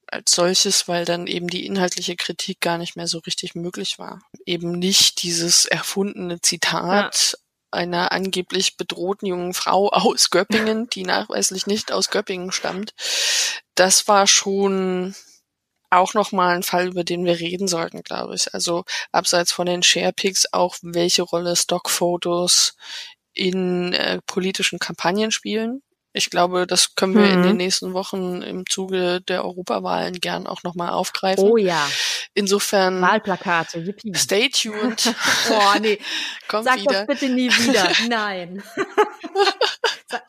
[0.06, 4.22] als solches, weil dann eben die inhaltliche Kritik gar nicht mehr so richtig möglich war.
[4.46, 7.40] Eben nicht dieses erfundene Zitat ja
[7.76, 12.94] einer angeblich bedrohten jungen Frau aus Göppingen, die nachweislich nicht aus Göppingen stammt.
[13.76, 15.14] Das war schon
[15.98, 18.54] auch nochmal ein Fall, über den wir reden sollten, glaube ich.
[18.54, 22.76] Also abseits von den Sharepics auch, welche Rolle Stockfotos
[23.34, 25.82] in äh, politischen Kampagnen spielen.
[26.18, 27.34] Ich glaube, das können wir mhm.
[27.34, 31.44] in den nächsten Wochen im Zuge der Europawahlen gern auch nochmal aufgreifen.
[31.44, 31.86] Oh ja.
[32.34, 33.02] Insofern.
[33.02, 34.14] Wahlplakate, yippie.
[34.16, 35.14] Stay tuned.
[35.50, 36.00] Boah, nee.
[36.48, 37.06] Kommt Sag wieder.
[37.06, 37.92] das bitte nie wieder.
[38.08, 38.64] Nein.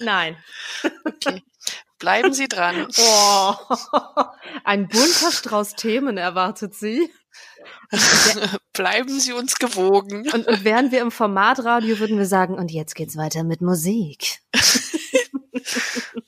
[0.00, 0.36] Nein.
[1.04, 1.42] Okay.
[1.98, 2.88] Bleiben Sie dran.
[2.98, 3.54] Oh,
[4.64, 7.10] ein bunter Strauß Themen erwartet Sie.
[8.72, 10.28] Bleiben Sie uns gewogen.
[10.32, 14.40] Und, und wären wir im Formatradio, würden wir sagen, und jetzt geht's weiter mit Musik.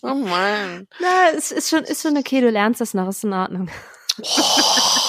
[0.03, 0.87] oh man.
[1.01, 3.71] Na, es ist schon, ist schon okay, du lernst das noch, ist in Ordnung.
[4.21, 5.08] Oh.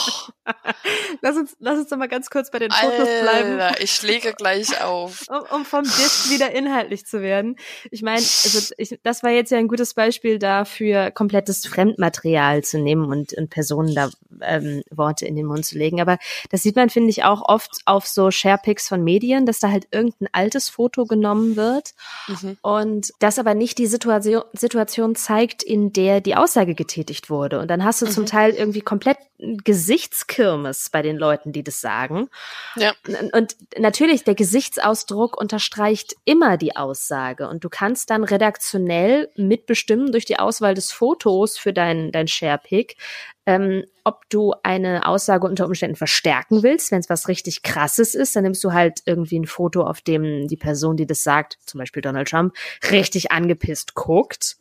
[1.21, 3.75] lass uns, lass uns doch mal ganz kurz bei den Fotos Alter, bleiben.
[3.79, 5.25] Ich lege gleich auf.
[5.29, 7.55] Um, um vom Disc wieder inhaltlich zu werden.
[7.91, 12.79] Ich meine, also ich, das war jetzt ja ein gutes Beispiel dafür, komplettes Fremdmaterial zu
[12.79, 14.09] nehmen und, und Personen da
[14.41, 16.01] ähm, Worte in den Mund zu legen.
[16.01, 16.17] Aber
[16.49, 19.87] das sieht man, finde ich, auch oft auf so Sharepics von Medien, dass da halt
[19.91, 21.93] irgendein altes Foto genommen wird
[22.27, 22.57] mhm.
[22.61, 27.59] und das aber nicht die Situation, Situation zeigt, in der die Aussage getätigt wurde.
[27.59, 28.11] Und dann hast du mhm.
[28.11, 32.29] zum Teil irgendwie komplett Gesichtskirmes bei den Leuten, die das sagen.
[32.75, 32.93] Ja.
[33.31, 37.47] Und natürlich, der Gesichtsausdruck unterstreicht immer die Aussage.
[37.47, 42.97] Und du kannst dann redaktionell mitbestimmen durch die Auswahl des Fotos für dein, dein Sharepick,
[43.45, 46.91] ähm, ob du eine Aussage unter Umständen verstärken willst.
[46.91, 50.49] Wenn es was richtig Krasses ist, dann nimmst du halt irgendwie ein Foto, auf dem
[50.49, 52.53] die Person, die das sagt, zum Beispiel Donald Trump,
[52.91, 54.57] richtig angepisst guckt.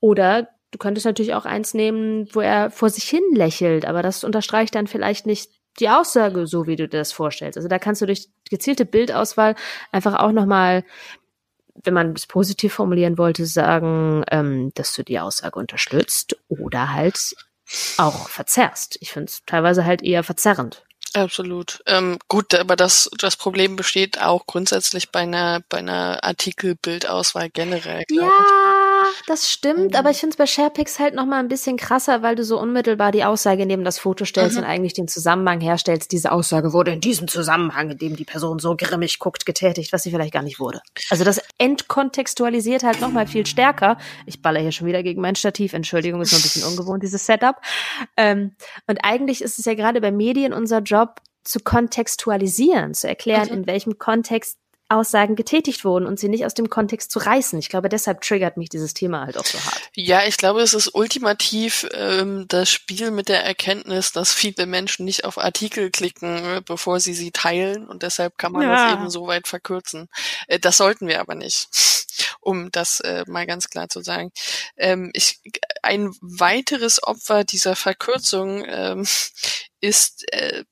[0.00, 4.24] Oder du könntest natürlich auch eins nehmen, wo er vor sich hin lächelt, aber das
[4.24, 7.56] unterstreicht dann vielleicht nicht die Aussage so, wie du dir das vorstellst.
[7.56, 9.54] Also da kannst du durch gezielte Bildauswahl
[9.90, 10.84] einfach auch nochmal,
[11.82, 17.34] wenn man es positiv formulieren wollte, sagen, ähm, dass du die Aussage unterstützt oder halt
[17.96, 18.98] auch verzerrst.
[19.00, 20.84] Ich finde es teilweise halt eher verzerrend.
[21.14, 21.82] Absolut.
[21.86, 28.04] Ähm, gut, aber das, das Problem besteht auch grundsätzlich bei einer, bei einer Artikelbildauswahl generell.
[28.10, 28.30] Ja,
[29.26, 29.96] das stimmt, mhm.
[29.96, 33.12] aber ich finde es bei Sharepics halt nochmal ein bisschen krasser, weil du so unmittelbar
[33.12, 34.64] die Aussage neben das Foto stellst mhm.
[34.64, 36.10] und eigentlich den Zusammenhang herstellst.
[36.10, 40.02] Diese Aussage wurde in diesem Zusammenhang, in dem die Person so grimmig guckt, getätigt, was
[40.02, 40.80] sie vielleicht gar nicht wurde.
[41.10, 43.96] Also das entkontextualisiert halt nochmal viel stärker.
[44.26, 45.72] Ich baller hier schon wieder gegen mein Stativ.
[45.72, 47.56] Entschuldigung, ist noch ein bisschen ungewohnt, dieses Setup.
[48.16, 53.06] Ähm, und eigentlich ist es ja gerade bei Medien unser Job, Job zu kontextualisieren, zu
[53.06, 53.54] erklären, mhm.
[53.54, 57.58] in welchem Kontext Aussagen getätigt wurden und sie nicht aus dem Kontext zu reißen.
[57.58, 59.90] Ich glaube, deshalb triggert mich dieses Thema halt auch so hart.
[59.94, 65.04] Ja, ich glaube, es ist ultimativ ähm, das Spiel mit der Erkenntnis, dass viele Menschen
[65.04, 68.90] nicht auf Artikel klicken, äh, bevor sie sie teilen und deshalb kann man ja.
[68.90, 70.08] das eben so weit verkürzen.
[70.46, 71.68] Äh, das sollten wir aber nicht,
[72.40, 74.30] um das äh, mal ganz klar zu sagen.
[74.76, 75.40] Ähm, ich,
[75.82, 79.04] ein weiteres Opfer dieser Verkürzung ähm,
[79.80, 80.64] ist äh,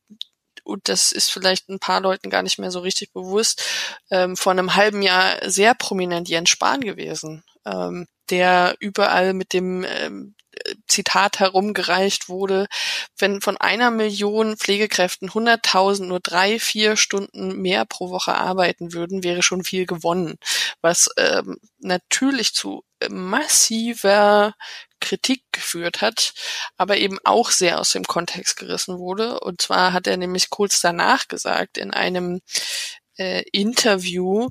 [0.65, 3.63] und das ist vielleicht ein paar Leuten gar nicht mehr so richtig bewusst,
[4.11, 9.85] ähm, vor einem halben Jahr sehr prominent Jens Spahn gewesen, ähm, der überall mit dem
[9.85, 10.35] ähm,
[10.87, 12.67] Zitat herumgereicht wurde,
[13.19, 19.25] wenn von einer Million Pflegekräften 100.000 nur drei, vier Stunden mehr pro Woche arbeiten würden,
[19.25, 20.39] wäre schon viel gewonnen,
[20.81, 24.55] was ähm, natürlich zu massiver
[25.01, 26.33] Kritik geführt hat,
[26.77, 29.41] aber eben auch sehr aus dem Kontext gerissen wurde.
[29.41, 32.41] Und zwar hat er nämlich kurz danach gesagt in einem
[33.19, 34.49] äh, Interview,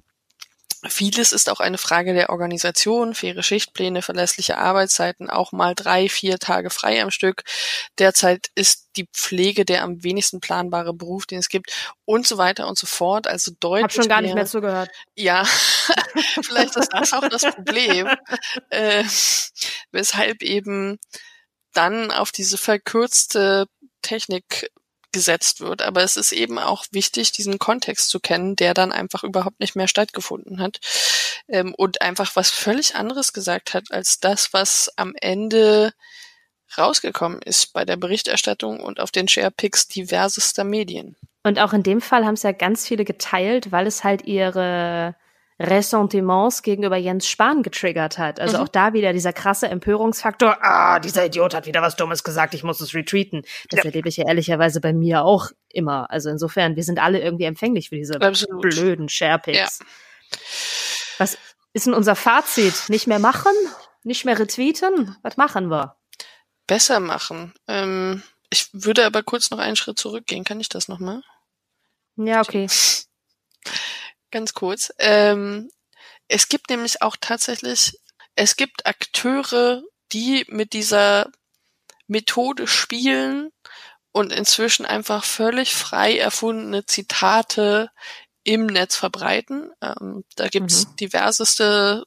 [0.89, 6.39] Vieles ist auch eine Frage der Organisation, faire Schichtpläne, verlässliche Arbeitszeiten, auch mal drei, vier
[6.39, 7.43] Tage frei am Stück.
[7.99, 11.71] Derzeit ist die Pflege der am wenigsten planbare Beruf, den es gibt
[12.05, 13.27] und so weiter und so fort.
[13.27, 13.83] Also deutlich.
[13.83, 14.89] Hab schon gar mehr, nicht mehr zugehört.
[15.15, 15.45] Ja,
[16.43, 18.09] vielleicht ist das auch das Problem,
[18.69, 19.03] äh,
[19.91, 20.99] weshalb eben
[21.73, 23.67] dann auf diese verkürzte
[24.01, 24.69] Technik
[25.13, 25.81] gesetzt wird.
[25.81, 29.75] Aber es ist eben auch wichtig, diesen Kontext zu kennen, der dann einfach überhaupt nicht
[29.75, 30.79] mehr stattgefunden hat
[31.47, 35.93] ähm, und einfach was völlig anderes gesagt hat als das, was am Ende
[36.77, 41.15] rausgekommen ist bei der Berichterstattung und auf den Sharepics diversester Medien.
[41.43, 45.15] Und auch in dem Fall haben es ja ganz viele geteilt, weil es halt ihre
[45.63, 48.39] Ressentiments gegenüber Jens Spahn getriggert hat.
[48.39, 48.63] Also mhm.
[48.63, 52.63] auch da wieder dieser krasse Empörungsfaktor, ah, dieser Idiot hat wieder was Dummes gesagt, ich
[52.63, 53.43] muss es retweeten.
[53.69, 53.85] Das ja.
[53.85, 56.11] erlebe ich ja ehrlicherweise bei mir auch immer.
[56.11, 58.61] Also insofern, wir sind alle irgendwie empfänglich für diese Absolut.
[58.61, 59.79] blöden Sharepics.
[59.79, 60.37] Ja.
[61.17, 61.37] Was
[61.71, 62.89] ist denn unser Fazit?
[62.89, 63.53] Nicht mehr machen?
[64.03, 65.15] Nicht mehr retweeten?
[65.21, 65.95] Was machen wir?
[66.67, 67.53] Besser machen.
[67.67, 70.43] Ähm, ich würde aber kurz noch einen Schritt zurückgehen.
[70.43, 71.21] Kann ich das nochmal?
[72.17, 72.67] Ja, okay
[74.33, 74.91] ganz kurz.
[74.99, 75.69] Ähm,
[76.27, 77.97] es gibt nämlich auch tatsächlich,
[78.35, 81.31] es gibt Akteure, die mit dieser
[82.07, 83.51] Methode spielen
[84.11, 87.89] und inzwischen einfach völlig frei erfundene Zitate
[88.43, 89.71] im Netz verbreiten.
[89.81, 90.95] Ähm, da gibt's mhm.
[90.97, 92.05] diverseste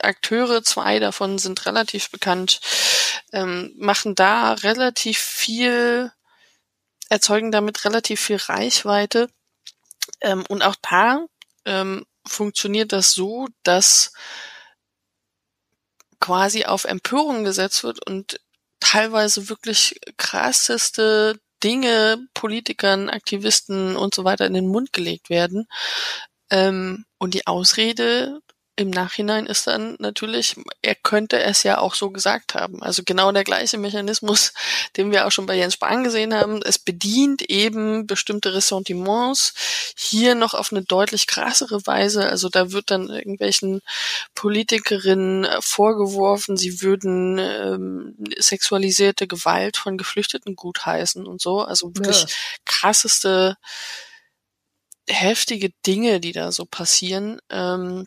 [0.00, 2.60] Akteure, zwei davon sind relativ bekannt,
[3.32, 6.12] ähm, machen da relativ viel,
[7.08, 9.28] erzeugen damit relativ viel Reichweite.
[10.20, 11.26] Ähm, und auch da
[11.66, 14.12] ähm, funktioniert das so, dass
[16.20, 18.40] quasi auf Empörung gesetzt wird und
[18.80, 25.66] teilweise wirklich krasseste Dinge Politikern, Aktivisten und so weiter in den Mund gelegt werden.
[26.50, 28.40] Ähm, und die Ausrede
[28.78, 32.82] im Nachhinein ist dann natürlich, er könnte es ja auch so gesagt haben.
[32.82, 34.52] Also genau der gleiche Mechanismus,
[34.98, 36.60] den wir auch schon bei Jens Spahn gesehen haben.
[36.62, 39.54] Es bedient eben bestimmte Ressentiments
[39.96, 42.28] hier noch auf eine deutlich krassere Weise.
[42.28, 43.80] Also da wird dann irgendwelchen
[44.34, 51.62] Politikerinnen vorgeworfen, sie würden ähm, sexualisierte Gewalt von Geflüchteten gutheißen und so.
[51.62, 52.28] Also wirklich ja.
[52.66, 53.56] krasseste
[55.08, 57.40] heftige Dinge, die da so passieren.
[57.48, 58.06] Ähm,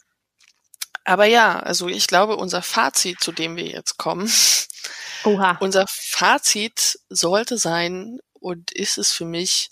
[1.09, 4.31] Aber ja, also ich glaube, unser Fazit, zu dem wir jetzt kommen,
[5.23, 5.57] Oha.
[5.59, 9.69] unser Fazit sollte sein und ist es für mich,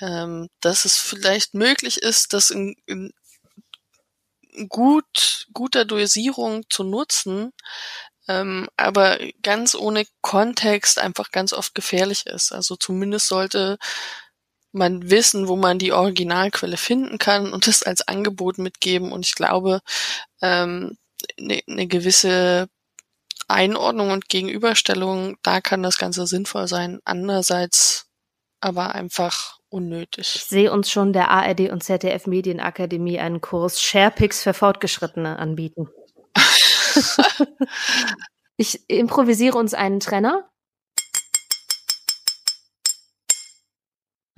[0.00, 3.12] ähm, dass es vielleicht möglich ist, das in, in
[4.68, 7.52] gut, guter Dosierung zu nutzen,
[8.28, 12.52] ähm, aber ganz ohne Kontext einfach ganz oft gefährlich ist.
[12.52, 13.78] Also zumindest sollte
[14.70, 19.12] man wissen, wo man die Originalquelle finden kann und das als Angebot mitgeben.
[19.12, 19.80] Und ich glaube,
[20.42, 20.96] ähm,
[21.38, 22.68] eine ne gewisse
[23.48, 27.00] Einordnung und Gegenüberstellung, da kann das Ganze sinnvoll sein.
[27.04, 28.06] Andererseits
[28.60, 30.36] aber einfach unnötig.
[30.36, 35.88] Ich sehe uns schon der ARD und ZDF Medienakademie einen Kurs Sharepics für Fortgeschrittene anbieten.
[38.56, 40.48] ich improvisiere uns einen Trenner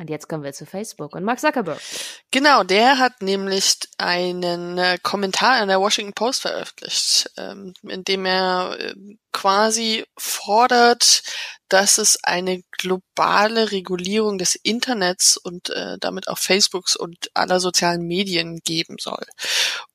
[0.01, 1.79] Und jetzt kommen wir zu Facebook und Mark Zuckerberg.
[2.31, 8.25] Genau, der hat nämlich einen äh, Kommentar in der Washington Post veröffentlicht, ähm, in dem
[8.25, 8.95] er äh,
[9.31, 11.23] quasi fordert,
[11.69, 18.07] dass es eine globale Regulierung des Internets und äh, damit auch Facebooks und aller sozialen
[18.07, 19.27] Medien geben soll.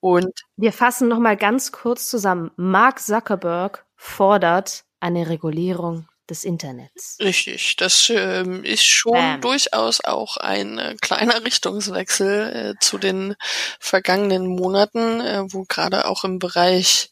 [0.01, 2.51] Und wir fassen noch mal ganz kurz zusammen.
[2.57, 7.17] Mark Zuckerberg fordert eine Regulierung des Internets.
[7.19, 9.41] Richtig, das ähm, ist schon Bam.
[9.41, 13.35] durchaus auch ein äh, kleiner Richtungswechsel äh, zu den
[13.79, 17.09] vergangenen Monaten, äh, wo gerade auch im Bereich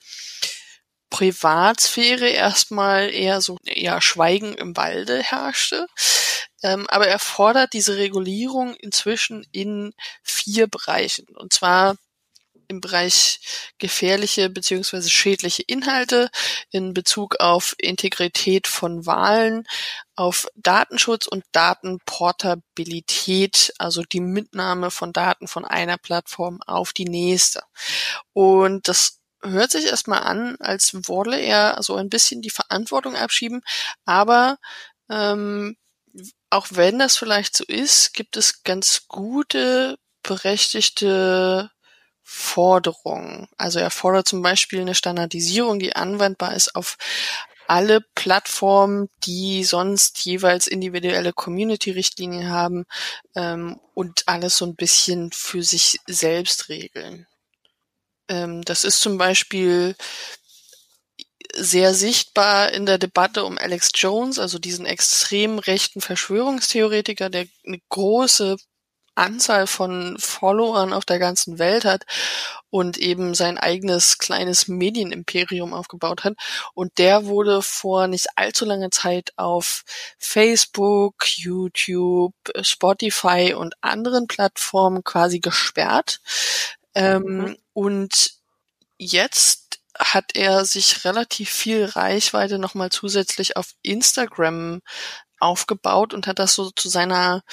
[1.10, 5.86] Privatsphäre erstmal eher so eher Schweigen im Walde herrschte.
[6.64, 9.94] Ähm, aber er fordert diese Regulierung inzwischen in
[10.24, 11.28] vier Bereichen.
[11.36, 11.98] Und zwar
[12.74, 13.40] im Bereich
[13.78, 16.30] gefährliche beziehungsweise schädliche Inhalte
[16.72, 19.66] in Bezug auf Integrität von Wahlen,
[20.16, 27.64] auf Datenschutz und Datenportabilität, also die Mitnahme von Daten von einer Plattform auf die nächste.
[28.34, 33.62] Und das hört sich erstmal an, als wolle er so ein bisschen die Verantwortung abschieben,
[34.06, 34.58] aber
[35.10, 35.78] ähm,
[36.50, 41.70] auch wenn das vielleicht so ist, gibt es ganz gute berechtigte
[42.24, 43.48] Forderungen.
[43.58, 46.98] Also er fordert zum Beispiel eine Standardisierung, die anwendbar ist auf
[47.68, 52.86] alle Plattformen, die sonst jeweils individuelle Community-Richtlinien haben
[53.36, 57.28] ähm, und alles so ein bisschen für sich selbst regeln.
[58.28, 59.96] Ähm, das ist zum Beispiel
[61.56, 67.80] sehr sichtbar in der Debatte um Alex Jones, also diesen extrem rechten Verschwörungstheoretiker, der eine
[67.90, 68.58] große
[69.16, 72.06] Anzahl von Followern auf der ganzen Welt hat
[72.70, 76.34] und eben sein eigenes kleines Medienimperium aufgebaut hat.
[76.74, 79.84] Und der wurde vor nicht allzu langer Zeit auf
[80.18, 86.20] Facebook, YouTube, Spotify und anderen Plattformen quasi gesperrt.
[86.96, 87.58] Ähm, mhm.
[87.74, 88.34] Und
[88.98, 94.82] jetzt hat er sich relativ viel Reichweite nochmal zusätzlich auf Instagram
[95.40, 97.44] aufgebaut und hat das so zu seiner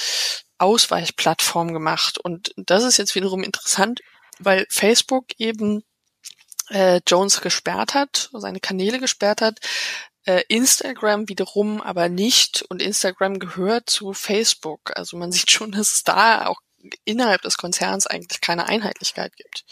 [0.60, 2.18] Ausweichplattform gemacht.
[2.18, 4.00] Und das ist jetzt wiederum interessant,
[4.38, 5.82] weil Facebook eben
[6.70, 9.58] äh, Jones gesperrt hat, seine Kanäle gesperrt hat,
[10.24, 14.96] äh, Instagram wiederum aber nicht und Instagram gehört zu Facebook.
[14.96, 16.60] Also man sieht schon, dass es da auch
[17.04, 19.64] innerhalb des Konzerns eigentlich keine Einheitlichkeit gibt.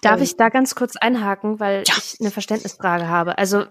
[0.00, 1.94] Darf ähm, ich da ganz kurz einhaken, weil ja.
[1.96, 3.38] ich eine Verständnisfrage habe?
[3.38, 3.64] Also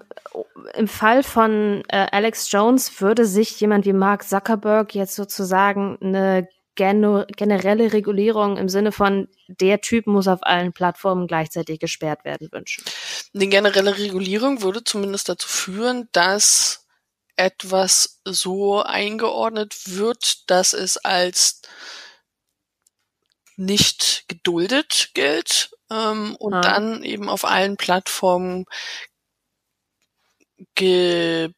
[0.74, 6.47] im Fall von äh, Alex Jones würde sich jemand wie Mark Zuckerberg jetzt sozusagen eine
[6.76, 12.84] generelle Regulierung im Sinne von der Typ muss auf allen Plattformen gleichzeitig gesperrt werden wünschen.
[13.34, 16.86] Die generelle Regulierung würde zumindest dazu führen, dass
[17.38, 21.62] etwas so eingeordnet wird, dass es als
[23.58, 26.62] nicht geduldet gilt ähm, und ah.
[26.62, 28.66] dann eben auf allen Plattformen
[30.76, 31.56] gebannt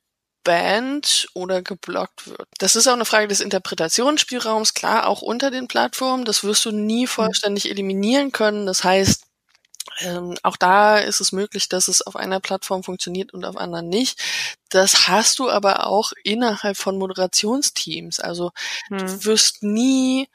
[1.33, 2.47] oder geblockt wird.
[2.57, 6.25] Das ist auch eine Frage des Interpretationsspielraums, klar, auch unter den Plattformen.
[6.25, 7.07] Das wirst du nie hm.
[7.07, 8.65] vollständig eliminieren können.
[8.65, 9.23] Das heißt,
[9.99, 13.89] ähm, auch da ist es möglich, dass es auf einer Plattform funktioniert und auf anderen
[13.89, 14.21] nicht.
[14.69, 18.19] Das hast du aber auch innerhalb von Moderationsteams.
[18.19, 18.51] Also
[18.89, 18.97] hm.
[18.99, 20.27] du wirst nie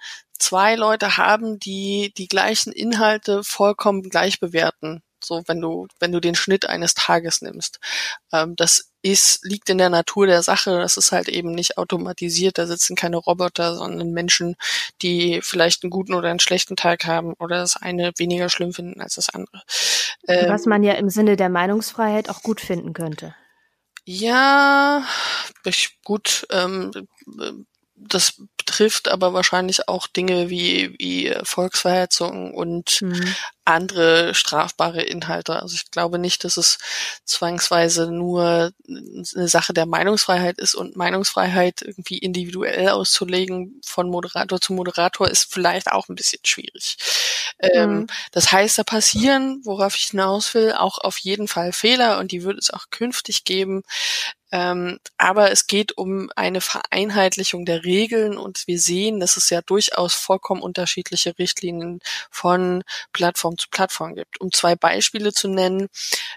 [0.42, 5.02] zwei Leute haben, die die gleichen Inhalte vollkommen gleich bewerten.
[5.24, 7.78] So, wenn du, wenn du den Schnitt eines Tages nimmst.
[8.32, 10.80] Ähm, das ist, liegt in der Natur der Sache.
[10.80, 12.58] Das ist halt eben nicht automatisiert.
[12.58, 14.56] Da sitzen keine Roboter, sondern Menschen,
[15.00, 19.00] die vielleicht einen guten oder einen schlechten Tag haben oder das eine weniger schlimm finden
[19.00, 19.62] als das andere.
[20.26, 23.36] Ähm, Was man ja im Sinne der Meinungsfreiheit auch gut finden könnte.
[24.04, 25.06] Ja,
[25.64, 26.90] ich, gut, ähm,
[27.94, 28.34] das
[28.72, 33.34] betrifft aber wahrscheinlich auch Dinge wie, wie Volksverhetzung und mhm.
[33.66, 35.60] andere strafbare Inhalte.
[35.60, 36.78] Also ich glaube nicht, dass es
[37.26, 44.72] zwangsweise nur eine Sache der Meinungsfreiheit ist und Meinungsfreiheit irgendwie individuell auszulegen von Moderator zu
[44.72, 46.96] Moderator ist vielleicht auch ein bisschen schwierig.
[47.58, 47.98] Ähm, mhm.
[47.98, 52.32] Ähm, das heißt, da passieren, worauf ich hinaus will, auch auf jeden Fall Fehler und
[52.32, 53.82] die wird es auch künftig geben.
[54.52, 59.62] Ähm, aber es geht um eine Vereinheitlichung der Regeln und wir sehen, dass es ja
[59.62, 62.00] durchaus vollkommen unterschiedliche Richtlinien
[62.30, 64.40] von Plattform zu Plattform gibt.
[64.40, 65.88] Um zwei Beispiele zu nennen,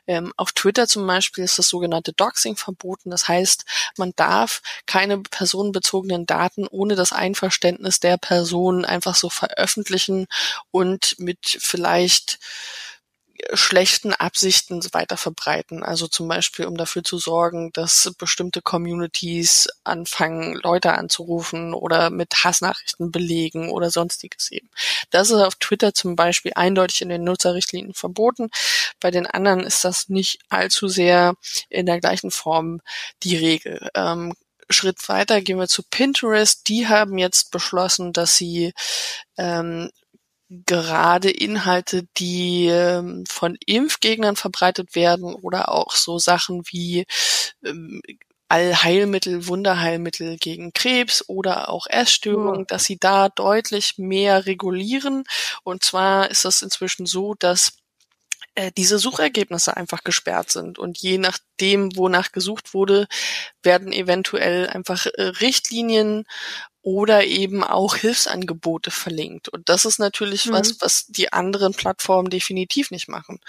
[0.07, 3.09] ähm, auf Twitter zum Beispiel ist das sogenannte Doxing verboten.
[3.09, 3.65] Das heißt,
[3.97, 10.27] man darf keine personenbezogenen Daten ohne das Einverständnis der Person einfach so veröffentlichen
[10.71, 12.39] und mit vielleicht
[13.53, 15.83] schlechten Absichten weiter verbreiten.
[15.83, 22.43] Also zum Beispiel, um dafür zu sorgen, dass bestimmte Communities anfangen, Leute anzurufen oder mit
[22.43, 24.69] Hassnachrichten belegen oder sonstiges eben.
[25.09, 28.49] Das ist auf Twitter zum Beispiel eindeutig in den Nutzerrichtlinien verboten.
[28.99, 31.35] Bei den anderen ist das nicht allzu sehr
[31.69, 32.81] in der gleichen Form
[33.23, 33.89] die Regel.
[33.93, 34.33] Ähm,
[34.69, 36.67] Schritt weiter gehen wir zu Pinterest.
[36.67, 38.73] Die haben jetzt beschlossen, dass sie
[39.37, 39.91] ähm,
[40.49, 47.05] gerade Inhalte, die ähm, von Impfgegnern verbreitet werden oder auch so Sachen wie
[47.63, 48.01] ähm,
[48.47, 52.65] Allheilmittel, Wunderheilmittel gegen Krebs oder auch Essstörungen, ja.
[52.67, 55.23] dass sie da deutlich mehr regulieren.
[55.63, 57.73] Und zwar ist das inzwischen so, dass
[58.53, 60.77] äh, diese Suchergebnisse einfach gesperrt sind.
[60.79, 63.07] Und je nachdem, wonach gesucht wurde,
[63.63, 66.25] werden eventuell einfach äh, Richtlinien
[66.85, 69.49] oder eben auch Hilfsangebote verlinkt.
[69.49, 70.51] Und das ist natürlich mhm.
[70.51, 73.39] was, was die anderen Plattformen definitiv nicht machen.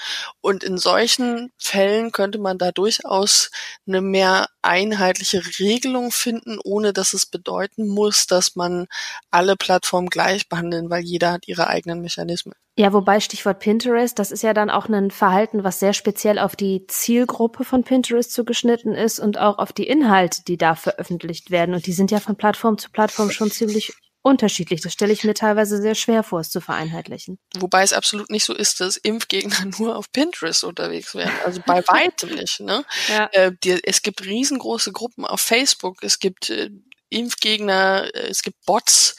[0.41, 3.51] Und in solchen Fällen könnte man da durchaus
[3.87, 8.87] eine mehr einheitliche Regelung finden, ohne dass es bedeuten muss, dass man
[9.31, 12.55] alle Plattformen gleich behandeln, weil jeder hat ihre eigenen Mechanismen.
[12.79, 16.57] Ja, wobei Stichwort Pinterest, das ist ja dann auch ein Verhalten, was sehr speziell auf
[16.57, 21.75] die Zielgruppe von Pinterest zugeschnitten ist und auch auf die Inhalte, die da veröffentlicht werden.
[21.75, 23.95] Und die sind ja von Plattform zu Plattform schon ziemlich
[24.27, 24.81] unterschiedlich.
[24.81, 27.39] Das stelle ich mir teilweise sehr schwer vor, es zu vereinheitlichen.
[27.59, 31.33] Wobei es absolut nicht so ist, dass Impfgegner nur auf Pinterest unterwegs wären.
[31.45, 32.61] Also bei weitem nicht.
[32.61, 32.85] Ne?
[33.09, 33.31] Ja.
[33.33, 36.03] Äh, die, es gibt riesengroße Gruppen auf Facebook.
[36.03, 36.71] Es gibt äh,
[37.09, 39.17] Impfgegner, äh, es gibt Bots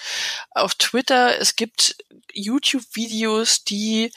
[0.52, 1.96] auf Twitter, es gibt
[2.34, 4.12] YouTube-Videos, die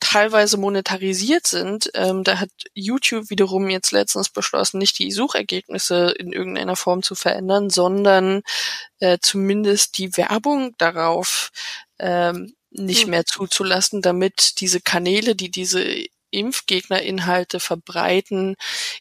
[0.00, 1.90] teilweise monetarisiert sind.
[1.94, 7.14] Ähm, da hat YouTube wiederum jetzt letztens beschlossen, nicht die Suchergebnisse in irgendeiner Form zu
[7.14, 8.42] verändern, sondern
[9.00, 11.50] äh, zumindest die Werbung darauf
[11.98, 13.10] ähm, nicht hm.
[13.10, 16.04] mehr zuzulassen, damit diese Kanäle, die diese
[16.34, 18.56] Impfgegnerinhalte verbreiten,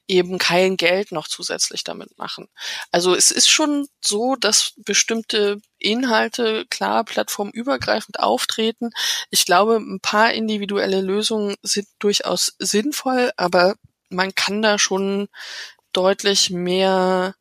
[0.07, 2.47] eben kein Geld noch zusätzlich damit machen.
[2.91, 8.91] Also es ist schon so, dass bestimmte Inhalte klar plattformübergreifend auftreten.
[9.29, 13.75] Ich glaube, ein paar individuelle Lösungen sind durchaus sinnvoll, aber
[14.09, 15.27] man kann da schon
[15.91, 17.36] deutlich mehr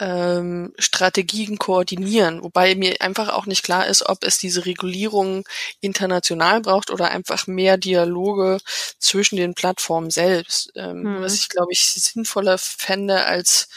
[0.00, 5.46] ähm, Strategien koordinieren, wobei mir einfach auch nicht klar ist, ob es diese Regulierung
[5.80, 8.58] international braucht oder einfach mehr Dialoge
[8.98, 10.72] zwischen den Plattformen selbst.
[10.74, 11.20] Ähm, hm.
[11.22, 13.68] Was ich, glaube ich, sinnvoller fände als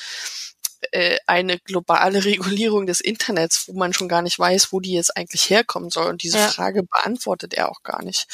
[0.91, 5.15] äh, eine globale Regulierung des Internets, wo man schon gar nicht weiß, wo die jetzt
[5.15, 6.09] eigentlich herkommen soll.
[6.09, 6.47] Und diese ja.
[6.47, 8.27] Frage beantwortet er auch gar nicht.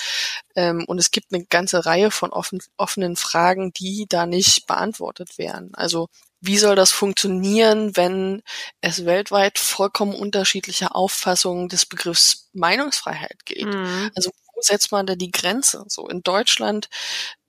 [0.56, 5.38] Ähm, und es gibt eine ganze Reihe von offen, offenen Fragen, die da nicht beantwortet
[5.38, 5.72] werden.
[5.76, 6.08] Also
[6.42, 8.44] wie soll das funktionieren, wenn
[8.82, 13.74] es weltweit vollkommen unterschiedliche Auffassungen des Begriffs Meinungsfreiheit gibt?
[13.74, 14.12] Mhm.
[14.16, 15.86] Also wo setzt man da die Grenze?
[15.88, 16.90] So in Deutschland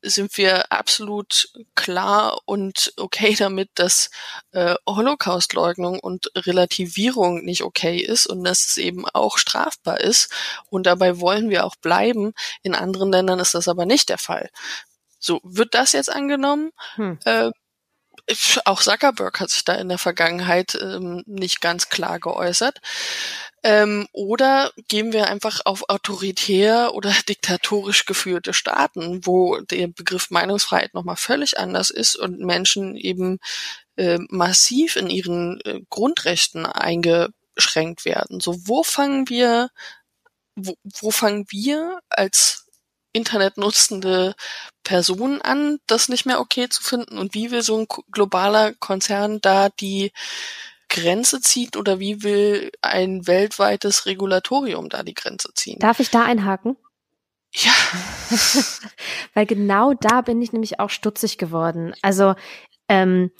[0.01, 4.11] sind wir absolut klar und okay damit, dass
[4.53, 10.33] äh, Holocaustleugnung und Relativierung nicht okay ist und dass es eben auch strafbar ist.
[10.71, 12.33] Und dabei wollen wir auch bleiben.
[12.63, 14.51] In anderen Ländern ist das aber nicht der Fall.
[15.19, 16.71] So, wird das jetzt angenommen?
[16.95, 17.19] Hm.
[17.25, 17.51] Äh,
[18.65, 22.81] auch Zuckerberg hat sich da in der Vergangenheit ähm, nicht ganz klar geäußert.
[23.63, 30.95] Ähm, oder gehen wir einfach auf autoritär oder diktatorisch geführte Staaten, wo der Begriff Meinungsfreiheit
[30.95, 33.39] nochmal völlig anders ist und Menschen eben
[33.97, 38.41] äh, massiv in ihren äh, Grundrechten eingeschränkt werden.
[38.41, 39.71] So, wo fangen wir,
[40.57, 42.67] wo, wo fangen wir als
[43.13, 44.35] internetnutzende
[44.85, 49.41] Personen an, das nicht mehr okay zu finden und wie will so ein globaler Konzern
[49.41, 50.13] da die
[50.91, 55.79] Grenze zieht oder wie will ein weltweites Regulatorium da die Grenze ziehen?
[55.79, 56.77] Darf ich da einhaken?
[57.55, 57.73] Ja.
[59.35, 61.95] Weil genau da bin ich nämlich auch stutzig geworden.
[62.03, 62.35] Also
[62.89, 63.31] ähm,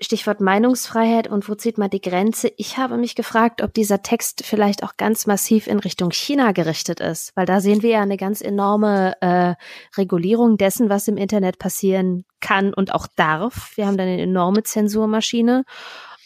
[0.00, 2.52] Stichwort Meinungsfreiheit und wo zieht man die Grenze?
[2.56, 7.00] Ich habe mich gefragt, ob dieser Text vielleicht auch ganz massiv in Richtung China gerichtet
[7.00, 9.54] ist, weil da sehen wir ja eine ganz enorme äh,
[9.96, 13.72] Regulierung dessen, was im Internet passieren kann und auch darf.
[13.76, 15.64] Wir haben da eine enorme Zensurmaschine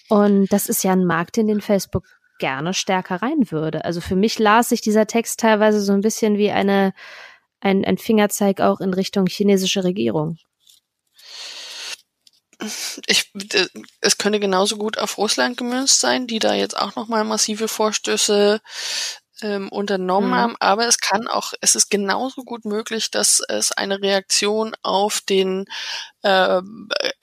[0.08, 2.04] und das ist ja ein Markt, in den Facebook
[2.38, 3.84] gerne stärker rein würde.
[3.84, 6.92] Also für mich las sich dieser Text teilweise so ein bisschen wie eine
[7.60, 10.38] ein, ein Fingerzeig auch in Richtung chinesische Regierung
[13.06, 13.66] ich, äh,
[14.00, 18.60] es könnte genauso gut auf Russland gemünzt sein, die da jetzt auch nochmal massive Vorstöße
[19.42, 20.34] ähm, unternommen mhm.
[20.34, 25.20] haben, aber es kann auch, es ist genauso gut möglich, dass es eine Reaktion auf
[25.20, 25.66] den
[26.22, 26.60] äh,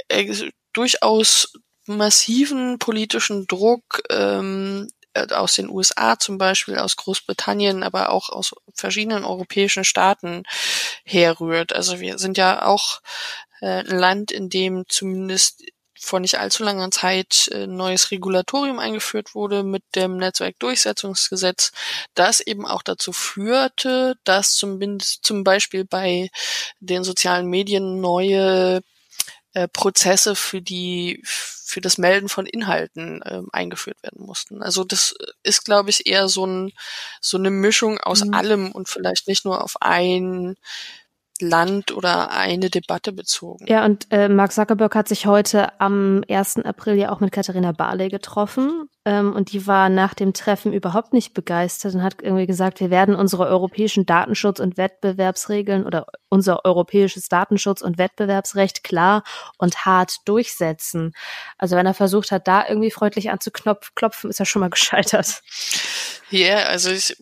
[0.08, 1.52] äh, durchaus
[1.88, 8.54] massiven politischen Druck ähm, äh, aus den USA zum Beispiel, aus Großbritannien, aber auch aus
[8.74, 10.44] verschiedenen europäischen Staaten
[11.04, 11.74] herrührt.
[11.74, 13.02] Also wir sind ja auch
[13.62, 15.64] äh, ein Land, in dem zumindest
[15.98, 21.72] vor nicht allzu langer Zeit ein äh, neues Regulatorium eingeführt wurde mit dem Netzwerkdurchsetzungsgesetz,
[22.14, 26.30] das eben auch dazu führte, dass zumindest zum Beispiel bei
[26.80, 28.82] den sozialen Medien neue
[29.56, 34.62] äh, Prozesse für die für das Melden von Inhalten äh, eingeführt werden mussten.
[34.62, 36.72] Also das ist, glaube ich, eher so, ein,
[37.22, 38.34] so eine Mischung aus mhm.
[38.36, 40.58] allem und vielleicht nicht nur auf ein
[41.42, 43.66] Land oder eine Debatte bezogen.
[43.68, 46.60] Ja, und äh, Mark Zuckerberg hat sich heute am 1.
[46.60, 48.88] April ja auch mit Katharina Barley getroffen.
[49.04, 52.90] Ähm, und die war nach dem Treffen überhaupt nicht begeistert und hat irgendwie gesagt, wir
[52.90, 59.24] werden unsere europäischen Datenschutz- und Wettbewerbsregeln oder unser europäisches Datenschutz- und Wettbewerbsrecht klar
[59.58, 61.14] und hart durchsetzen.
[61.58, 65.42] Also wenn er versucht hat, da irgendwie freundlich anzuklopfen, ist er schon mal gescheitert.
[66.30, 67.16] Ja, yeah, also ich,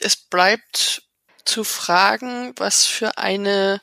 [0.00, 1.07] es bleibt
[1.48, 3.80] zu fragen, was für eine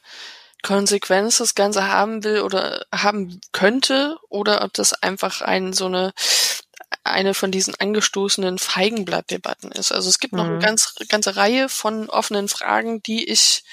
[0.62, 6.14] Konsequenz das Ganze haben will oder haben könnte oder ob das einfach ein so eine
[7.04, 9.92] eine von diesen angestoßenen Feigenblattdebatten ist.
[9.92, 10.38] Also es gibt mhm.
[10.38, 10.62] noch eine mhm.
[10.62, 13.64] ganz, ganze Reihe von offenen Fragen, die ich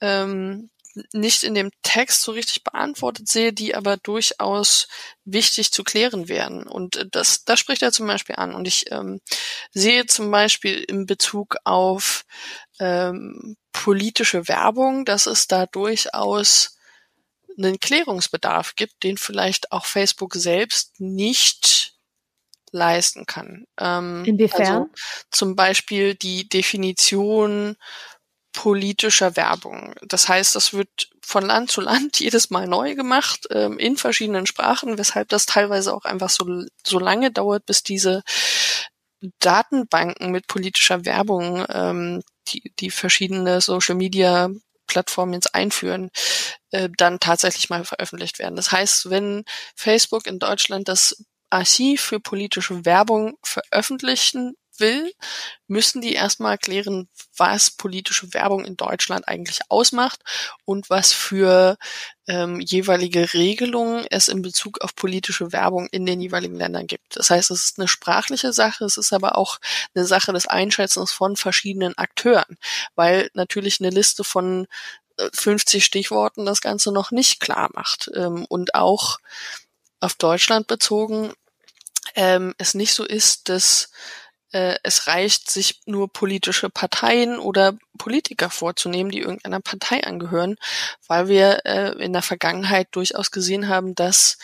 [0.00, 0.70] ähm,
[1.12, 4.88] nicht in dem Text so richtig beantwortet sehe, die aber durchaus
[5.24, 6.66] wichtig zu klären wären.
[6.66, 8.54] Und das, das spricht er zum Beispiel an.
[8.54, 9.20] Und ich ähm,
[9.72, 12.24] sehe zum Beispiel in Bezug auf
[12.80, 16.78] ähm, politische Werbung, dass es da durchaus
[17.56, 21.94] einen Klärungsbedarf gibt, den vielleicht auch Facebook selbst nicht
[22.70, 23.66] leisten kann.
[23.78, 24.60] Ähm, Inwiefern?
[24.60, 24.90] Also
[25.30, 27.76] zum Beispiel die Definition
[28.52, 29.94] politischer Werbung.
[30.02, 34.46] Das heißt, das wird von Land zu Land jedes Mal neu gemacht, ähm, in verschiedenen
[34.46, 38.22] Sprachen, weshalb das teilweise auch einfach so, so lange dauert, bis diese
[39.40, 42.22] Datenbanken mit politischer Werbung, ähm,
[42.52, 44.50] die, die verschiedene Social Media
[44.86, 46.10] Plattformen jetzt einführen,
[46.70, 48.56] äh, dann tatsächlich mal veröffentlicht werden.
[48.56, 49.44] Das heißt, wenn
[49.76, 55.12] Facebook in Deutschland das Archiv für politische Werbung veröffentlichen will,
[55.66, 60.20] müssen die erstmal klären, was politische Werbung in Deutschland eigentlich ausmacht
[60.64, 61.76] und was für
[62.26, 67.16] ähm, jeweilige Regelungen es in Bezug auf politische Werbung in den jeweiligen Ländern gibt.
[67.16, 69.58] Das heißt, es ist eine sprachliche Sache, es ist aber auch
[69.94, 72.56] eine Sache des Einschätzens von verschiedenen Akteuren,
[72.94, 74.66] weil natürlich eine Liste von
[75.32, 78.10] 50 äh, Stichworten das Ganze noch nicht klar macht.
[78.14, 79.18] Ähm, und auch
[80.00, 81.32] auf Deutschland bezogen
[82.14, 83.90] ähm, es nicht so ist, dass
[84.52, 90.56] äh, es reicht, sich nur politische Parteien oder Politiker vorzunehmen, die irgendeiner Partei angehören,
[91.06, 94.38] weil wir äh, in der Vergangenheit durchaus gesehen haben, dass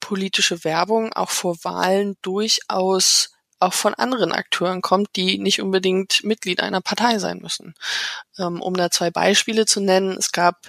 [0.00, 3.30] politische Werbung auch vor Wahlen durchaus
[3.62, 7.74] auch von anderen Akteuren kommt, die nicht unbedingt Mitglied einer Partei sein müssen.
[8.36, 10.68] Ähm, um da zwei Beispiele zu nennen, es gab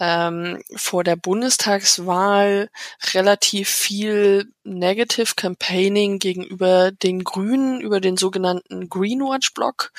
[0.00, 2.70] ähm, vor der Bundestagswahl
[3.12, 9.92] relativ viel Negative Campaigning gegenüber den Grünen, über den sogenannten Greenwatch-Blog,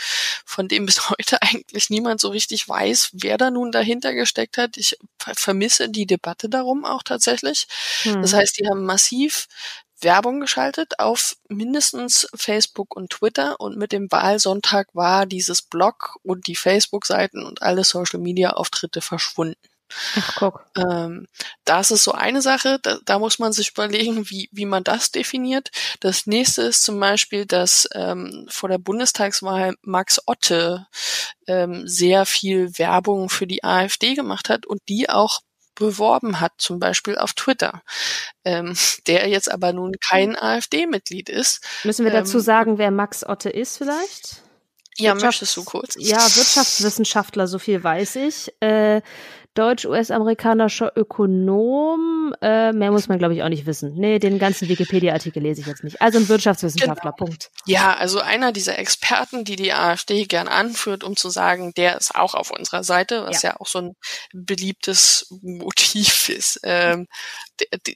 [0.46, 4.78] von dem bis heute eigentlich niemand so richtig weiß, wer da nun dahinter gesteckt hat.
[4.78, 7.68] Ich vermisse die Debatte darum auch tatsächlich.
[8.04, 8.22] Hm.
[8.22, 9.48] Das heißt, die haben massiv
[10.02, 16.48] Werbung geschaltet auf mindestens Facebook und Twitter und mit dem Wahlsonntag war dieses Blog und
[16.48, 19.58] die Facebook-Seiten und alle Social-Media-Auftritte verschwunden.
[20.16, 20.66] Ach, guck.
[20.78, 21.28] Ähm,
[21.66, 25.12] das ist so eine Sache, da, da muss man sich überlegen, wie, wie man das
[25.12, 25.70] definiert.
[26.00, 30.88] Das nächste ist zum Beispiel, dass ähm, vor der Bundestagswahl Max Otte
[31.48, 35.42] ähm, sehr viel Werbung für die AfD gemacht hat und die auch
[35.76, 37.82] beworben hat, zum Beispiel auf Twitter,
[38.44, 38.76] ähm,
[39.08, 41.66] der jetzt aber nun kein AfD-Mitglied ist.
[41.84, 44.44] Müssen wir dazu ähm, sagen, wer Max Otte ist vielleicht?
[44.98, 45.96] Ja, möchtest du kurz?
[45.98, 48.54] Ja, Wirtschaftswissenschaftler, so viel weiß ich.
[48.62, 49.02] Äh,
[49.60, 52.34] deutsch-US-amerikanischer Ökonom.
[52.42, 53.94] Äh, mehr muss man, glaube ich, auch nicht wissen.
[53.96, 56.02] Nee, den ganzen Wikipedia-Artikel lese ich jetzt nicht.
[56.02, 57.26] Also ein Wirtschaftswissenschaftler, genau.
[57.26, 57.52] Punkt.
[57.66, 62.16] Ja, also einer dieser Experten, die die AfD gern anführt, um zu sagen, der ist
[62.16, 63.96] auch auf unserer Seite, was ja, ja auch so ein
[64.34, 66.62] beliebtes Motiv ist.
[66.64, 67.08] Ähm,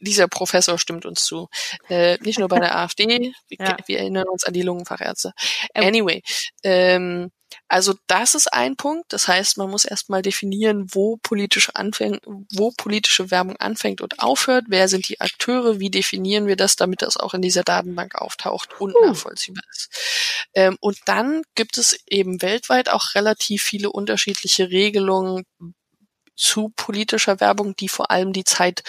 [0.01, 1.47] dieser Professor stimmt uns zu.
[1.87, 3.77] Äh, nicht nur bei der AfD, wir, ja.
[3.85, 5.31] wir erinnern uns an die Lungenfachärzte.
[5.73, 6.21] Anyway,
[6.63, 7.31] ähm,
[7.67, 9.11] also das ist ein Punkt.
[9.13, 12.21] Das heißt, man muss erstmal definieren, wo politische anfängt,
[12.53, 14.65] wo politische Werbung anfängt und aufhört.
[14.67, 15.79] Wer sind die Akteure?
[15.79, 19.05] Wie definieren wir das, damit das auch in dieser Datenbank auftaucht und uh.
[19.05, 19.89] nachvollziehbar ist?
[20.53, 25.45] Ähm, und dann gibt es eben weltweit auch relativ viele unterschiedliche Regelungen
[26.35, 28.83] zu politischer Werbung, die vor allem die Zeit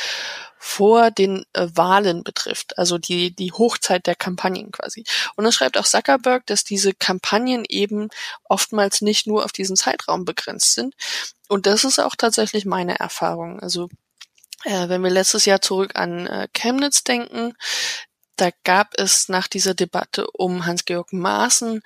[0.59, 5.05] vor den äh, Wahlen betrifft, also die, die Hochzeit der Kampagnen quasi.
[5.37, 8.09] Und es schreibt auch Zuckerberg, dass diese Kampagnen eben
[8.45, 10.95] oftmals nicht nur auf diesen Zeitraum begrenzt sind.
[11.49, 13.61] Und das ist auch tatsächlich meine Erfahrung.
[13.61, 13.91] Also
[14.65, 17.55] äh, wenn wir letztes Jahr zurück an äh, Chemnitz denken,
[18.37, 21.83] da gab es nach dieser Debatte um Hans-Georg Maaßen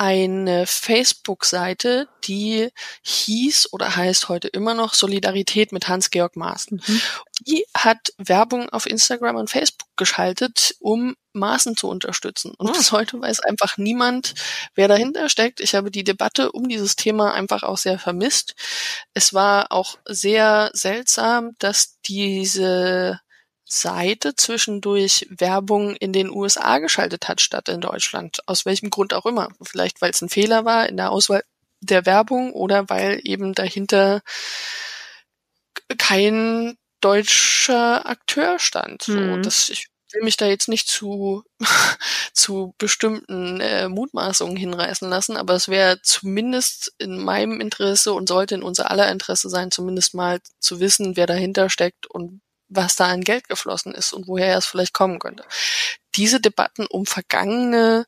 [0.00, 2.70] eine Facebook-Seite, die
[3.02, 6.80] hieß oder heißt heute immer noch Solidarität mit Hans-Georg Maaßen.
[6.86, 7.00] Mhm.
[7.40, 12.54] Die hat Werbung auf Instagram und Facebook geschaltet, um Maaßen zu unterstützen.
[12.56, 14.32] Und bis heute weiß einfach niemand,
[14.74, 15.60] wer dahinter steckt.
[15.60, 18.54] Ich habe die Debatte um dieses Thema einfach auch sehr vermisst.
[19.12, 23.20] Es war auch sehr seltsam, dass diese
[23.72, 28.40] Seite zwischendurch Werbung in den USA geschaltet hat statt in Deutschland.
[28.46, 29.48] Aus welchem Grund auch immer.
[29.62, 31.44] Vielleicht weil es ein Fehler war in der Auswahl
[31.80, 34.22] der Werbung oder weil eben dahinter
[35.98, 39.02] kein deutscher Akteur stand.
[39.02, 39.42] So, mhm.
[39.42, 41.44] das, ich will mich da jetzt nicht zu,
[42.34, 48.56] zu bestimmten äh, Mutmaßungen hinreißen lassen, aber es wäre zumindest in meinem Interesse und sollte
[48.56, 52.40] in unser aller Interesse sein, zumindest mal zu wissen, wer dahinter steckt und
[52.70, 55.44] was da an Geld geflossen ist und woher es vielleicht kommen könnte.
[56.14, 58.06] Diese Debatten um vergangene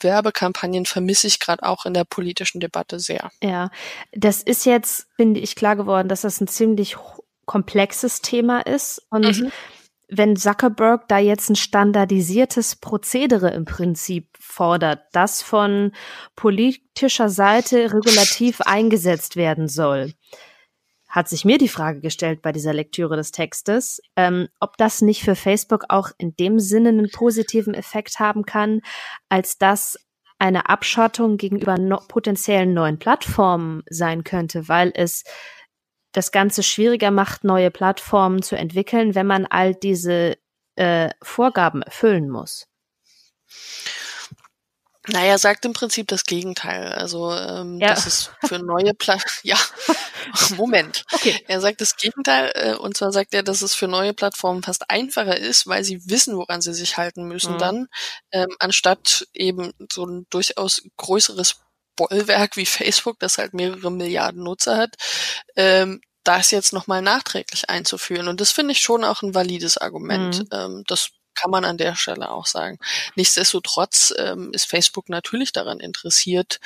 [0.00, 3.30] Werbekampagnen vermisse ich gerade auch in der politischen Debatte sehr.
[3.42, 3.70] Ja,
[4.12, 6.96] das ist jetzt, finde ich, klar geworden, dass das ein ziemlich
[7.46, 9.02] komplexes Thema ist.
[9.08, 9.52] Und mhm.
[10.08, 15.92] wenn Zuckerberg da jetzt ein standardisiertes Prozedere im Prinzip fordert, das von
[16.34, 20.12] politischer Seite regulativ eingesetzt werden soll,
[21.16, 25.22] hat sich mir die Frage gestellt bei dieser Lektüre des Textes, ähm, ob das nicht
[25.22, 28.82] für Facebook auch in dem Sinne einen positiven Effekt haben kann,
[29.30, 29.98] als dass
[30.38, 35.24] eine Abschottung gegenüber no potenziellen neuen Plattformen sein könnte, weil es
[36.12, 40.36] das Ganze schwieriger macht, neue Plattformen zu entwickeln, wenn man all diese
[40.74, 42.68] äh, Vorgaben erfüllen muss.
[45.08, 46.92] Naja, sagt im Prinzip das Gegenteil.
[46.92, 47.88] Also ähm, ja.
[47.88, 49.32] das ist für neue Plattformen.
[49.42, 49.56] ja,
[50.56, 51.04] Moment.
[51.12, 51.44] Okay.
[51.48, 54.90] Er sagt das Gegenteil äh, und zwar sagt er, dass es für neue Plattformen fast
[54.90, 57.58] einfacher ist, weil sie wissen, woran sie sich halten müssen mhm.
[57.58, 57.86] dann,
[58.32, 61.56] ähm, anstatt eben so ein durchaus größeres
[61.96, 64.94] Bollwerk wie Facebook, das halt mehrere Milliarden Nutzer hat,
[65.56, 68.28] ähm, das jetzt nochmal nachträglich einzuführen.
[68.28, 70.40] Und das finde ich schon auch ein valides Argument.
[70.40, 70.48] Mhm.
[70.52, 72.78] Ähm, das kann man an der Stelle auch sagen.
[73.14, 76.60] Nichtsdestotrotz ähm, ist Facebook natürlich daran interessiert,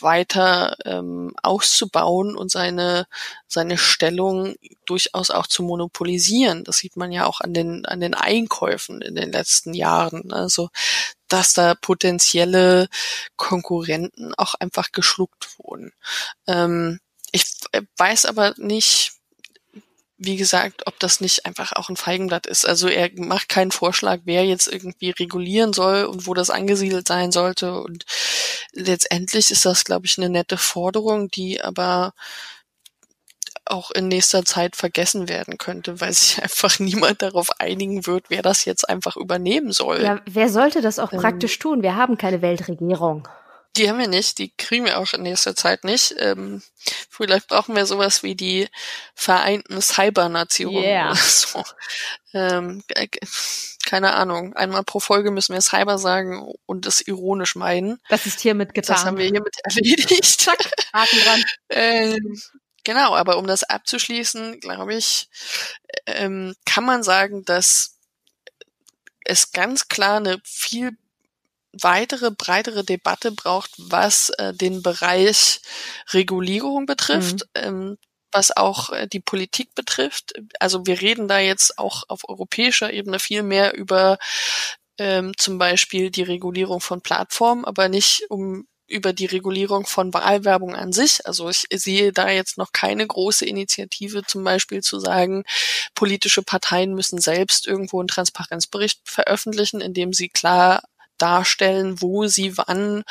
[0.00, 3.06] weiter ähm, auszubauen und seine
[3.46, 4.56] seine Stellung
[4.86, 6.64] durchaus auch zu monopolisieren.
[6.64, 10.32] Das sieht man ja auch an den an den Einkäufen in den letzten Jahren.
[10.32, 10.70] Also
[11.28, 12.88] dass da potenzielle
[13.36, 15.92] Konkurrenten auch einfach geschluckt wurden.
[16.46, 17.00] Ähm,
[17.32, 17.46] ich
[17.96, 19.12] weiß aber nicht,
[20.24, 22.66] wie gesagt, ob das nicht einfach auch ein Feigenblatt ist.
[22.66, 27.32] Also er macht keinen Vorschlag, wer jetzt irgendwie regulieren soll und wo das angesiedelt sein
[27.32, 27.80] sollte.
[27.80, 28.04] Und
[28.72, 32.12] letztendlich ist das, glaube ich, eine nette Forderung, die aber
[33.66, 38.42] auch in nächster Zeit vergessen werden könnte, weil sich einfach niemand darauf einigen wird, wer
[38.42, 40.02] das jetzt einfach übernehmen soll.
[40.02, 41.82] Ja, wer sollte das auch ähm, praktisch tun?
[41.82, 43.28] Wir haben keine Weltregierung.
[43.76, 46.14] Die haben wir nicht, die kriegen wir auch in nächster Zeit nicht.
[46.18, 46.62] Ähm,
[47.10, 48.68] vielleicht brauchen wir sowas wie die
[49.14, 51.10] Vereinten Cybernationen yeah.
[51.10, 51.64] oder so.
[52.32, 52.84] Ähm,
[53.84, 54.54] keine Ahnung.
[54.54, 58.00] Einmal pro Folge müssen wir Cyber sagen und das ironisch meinen.
[58.08, 58.96] Das ist hiermit getan.
[58.96, 60.40] Das haben wir hiermit erledigt.
[60.40, 60.58] Zack,
[60.92, 61.44] Haken dran.
[61.70, 62.40] ähm,
[62.84, 65.28] genau, aber um das abzuschließen, glaube ich,
[66.06, 67.98] ähm, kann man sagen, dass
[69.24, 70.96] es ganz klar eine viel
[71.80, 75.60] weitere, breitere Debatte braucht, was äh, den Bereich
[76.12, 77.46] Regulierung betrifft.
[77.56, 77.62] Mhm.
[77.62, 77.98] Ähm,
[78.34, 80.34] was auch äh, die Politik betrifft.
[80.58, 84.18] Also wir reden da jetzt auch auf europäischer Ebene viel mehr über
[84.98, 90.74] ähm, zum Beispiel die Regulierung von Plattformen, aber nicht um über die Regulierung von Wahlwerbung
[90.74, 91.26] an sich.
[91.26, 95.44] Also ich sehe da jetzt noch keine große Initiative, zum Beispiel zu sagen,
[95.94, 100.82] politische Parteien müssen selbst irgendwo einen Transparenzbericht veröffentlichen, in dem sie klar
[101.18, 103.04] darstellen, wo sie wann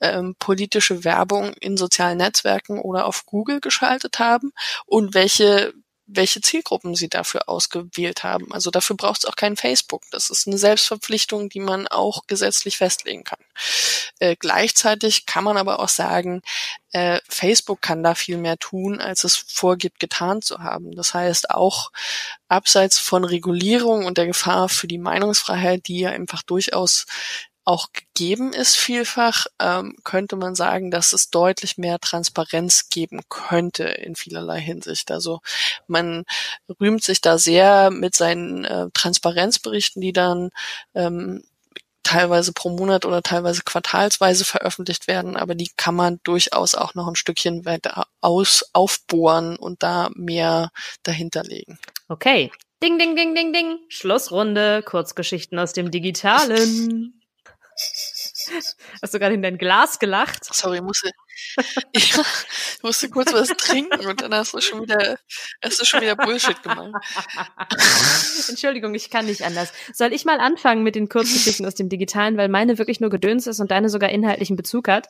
[0.00, 4.52] ähm, politische Werbung in sozialen Netzwerken oder auf Google geschaltet haben
[4.86, 5.72] und welche
[6.06, 8.52] welche Zielgruppen sie dafür ausgewählt haben.
[8.52, 10.02] Also dafür braucht es auch kein Facebook.
[10.10, 13.40] Das ist eine Selbstverpflichtung, die man auch gesetzlich festlegen kann.
[14.20, 16.42] Äh, gleichzeitig kann man aber auch sagen,
[16.92, 20.92] äh, Facebook kann da viel mehr tun, als es vorgibt, getan zu haben.
[20.92, 21.90] Das heißt, auch
[22.48, 27.06] abseits von Regulierung und der Gefahr für die Meinungsfreiheit, die ja einfach durchaus
[27.66, 33.84] auch gegeben ist vielfach, ähm, könnte man sagen, dass es deutlich mehr Transparenz geben könnte
[33.84, 35.10] in vielerlei Hinsicht.
[35.10, 35.40] Also
[35.88, 36.24] man
[36.80, 40.50] rühmt sich da sehr mit seinen äh, Transparenzberichten, die dann
[40.94, 41.42] ähm,
[42.04, 47.08] teilweise pro Monat oder teilweise quartalsweise veröffentlicht werden, aber die kann man durchaus auch noch
[47.08, 50.70] ein Stückchen weiter aus aufbohren und da mehr
[51.02, 51.80] dahinter legen.
[52.08, 52.52] Okay.
[52.82, 53.78] Ding, ding, ding, ding, ding.
[53.88, 54.82] Schlussrunde.
[54.82, 57.14] Kurzgeschichten aus dem Digitalen.
[59.02, 60.44] Hast du gerade in dein Glas gelacht?
[60.44, 61.10] Sorry, musste,
[61.92, 62.14] ich
[62.82, 65.18] musste kurz was trinken und dann hast du schon wieder,
[65.62, 66.94] hast du schon wieder Bullshit gemacht.
[68.48, 69.72] Entschuldigung, ich kann nicht anders.
[69.92, 73.46] Soll ich mal anfangen mit den Kurzgeschichten aus dem Digitalen, weil meine wirklich nur Gedöns
[73.46, 75.08] ist und deine sogar inhaltlichen Bezug hat?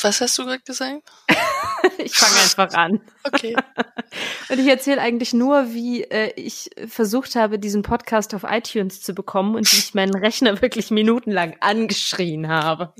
[0.00, 1.02] Was hast du gerade gesagt?
[1.98, 3.00] ich fange einfach an.
[3.24, 3.56] Okay.
[4.48, 9.12] Und ich erzähle eigentlich nur, wie äh, ich versucht habe, diesen Podcast auf iTunes zu
[9.12, 12.94] bekommen und wie ich meinen Rechner wirklich minutenlang angeschrien habe.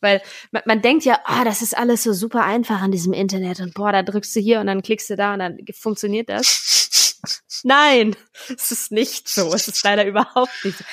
[0.00, 3.60] Weil man, man denkt ja, oh, das ist alles so super einfach an diesem Internet
[3.60, 7.18] und boah, da drückst du hier und dann klickst du da und dann funktioniert das.
[7.64, 8.16] Nein,
[8.48, 9.52] es ist nicht so.
[9.52, 10.84] Es ist leider überhaupt nicht so.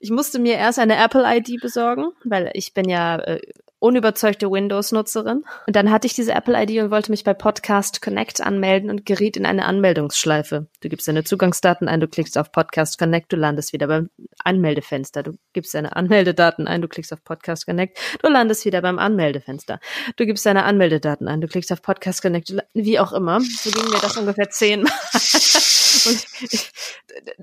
[0.00, 3.40] Ich musste mir erst eine Apple-ID besorgen, weil ich bin ja äh,
[3.80, 5.44] unüberzeugte Windows-Nutzerin.
[5.66, 9.36] Und dann hatte ich diese Apple-ID und wollte mich bei Podcast Connect anmelden und geriet
[9.36, 10.68] in eine Anmeldungsschleife.
[10.80, 14.10] Du gibst deine Zugangsdaten ein, du klickst auf Podcast Connect, du landest wieder beim
[14.44, 15.22] Anmeldefenster.
[15.22, 19.80] Du gibst deine Anmeldedaten ein, du klickst auf Podcast Connect, du landest wieder beim Anmeldefenster.
[20.16, 23.40] Du gibst deine Anmeldedaten ein, du klickst auf Podcast Connect, wie auch immer.
[23.40, 24.92] So ging mir das ungefähr zehnmal.
[26.06, 26.70] und ich,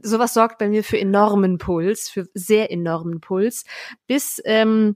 [0.02, 3.66] sowas sorgt bei mir für enormen Puls, für sehr enormen Puls,
[4.08, 4.96] bis ähm,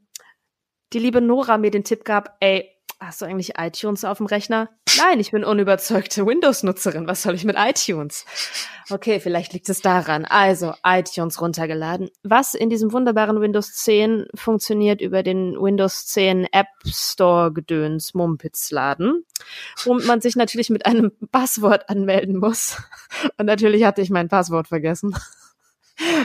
[0.94, 2.70] die liebe Nora mir den Tipp gab, ey,
[3.00, 4.70] hast du eigentlich iTunes auf dem Rechner?
[4.98, 7.08] Nein, ich bin unüberzeugte Windows-Nutzerin.
[7.08, 8.26] Was soll ich mit iTunes?
[8.90, 10.26] Okay, vielleicht liegt es daran.
[10.26, 12.10] Also, iTunes runtergeladen.
[12.24, 19.26] Was in diesem wunderbaren Windows 10 funktioniert über den Windows 10 App Store Gedöns Mumpitz-Laden,
[19.84, 22.78] wo man sich natürlich mit einem Passwort anmelden muss.
[23.38, 25.16] Und natürlich hatte ich mein Passwort vergessen.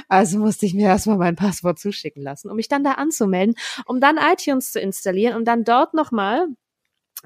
[0.09, 3.57] Also musste ich mir erstmal mein Passwort zuschicken lassen, um mich dann da anzumelden,
[3.87, 6.47] um dann iTunes zu installieren, um dann dort nochmal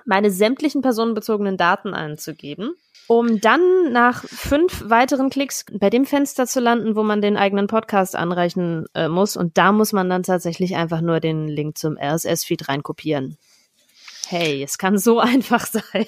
[0.05, 2.75] meine sämtlichen personenbezogenen Daten einzugeben,
[3.07, 7.67] um dann nach fünf weiteren Klicks bei dem Fenster zu landen, wo man den eigenen
[7.67, 9.37] Podcast anreichen äh, muss.
[9.37, 13.37] Und da muss man dann tatsächlich einfach nur den Link zum RSS-Feed reinkopieren.
[14.29, 16.07] Hey, es kann so einfach sein.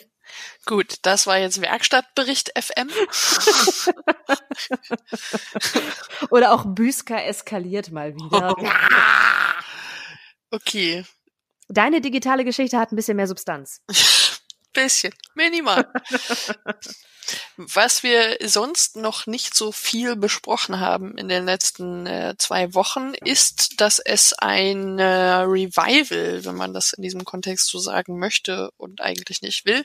[0.67, 2.89] Gut, das war jetzt Werkstattbericht FM.
[6.31, 8.55] Oder auch Büska eskaliert mal wieder.
[10.51, 11.05] okay.
[11.69, 13.83] Deine digitale Geschichte hat ein bisschen mehr Substanz.
[14.73, 15.87] Bisschen, minimal.
[17.57, 23.13] Was wir sonst noch nicht so viel besprochen haben in den letzten äh, zwei Wochen,
[23.25, 28.71] ist, dass es ein äh, Revival, wenn man das in diesem Kontext so sagen möchte
[28.77, 29.85] und eigentlich nicht will,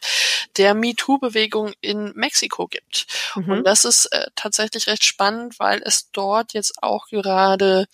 [0.57, 3.05] der MeToo-Bewegung in Mexiko gibt.
[3.35, 3.49] Mhm.
[3.51, 7.87] Und das ist äh, tatsächlich recht spannend, weil es dort jetzt auch gerade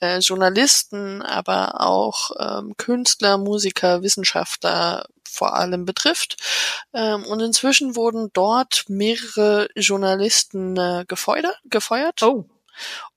[0.00, 6.36] äh, Journalisten, aber auch ähm, Künstler, Musiker, Wissenschaftler vor allem betrifft.
[6.92, 11.60] Ähm, und inzwischen wurden dort mehrere Journalisten äh, gefeuert.
[11.64, 12.22] gefeuert.
[12.22, 12.48] Oh.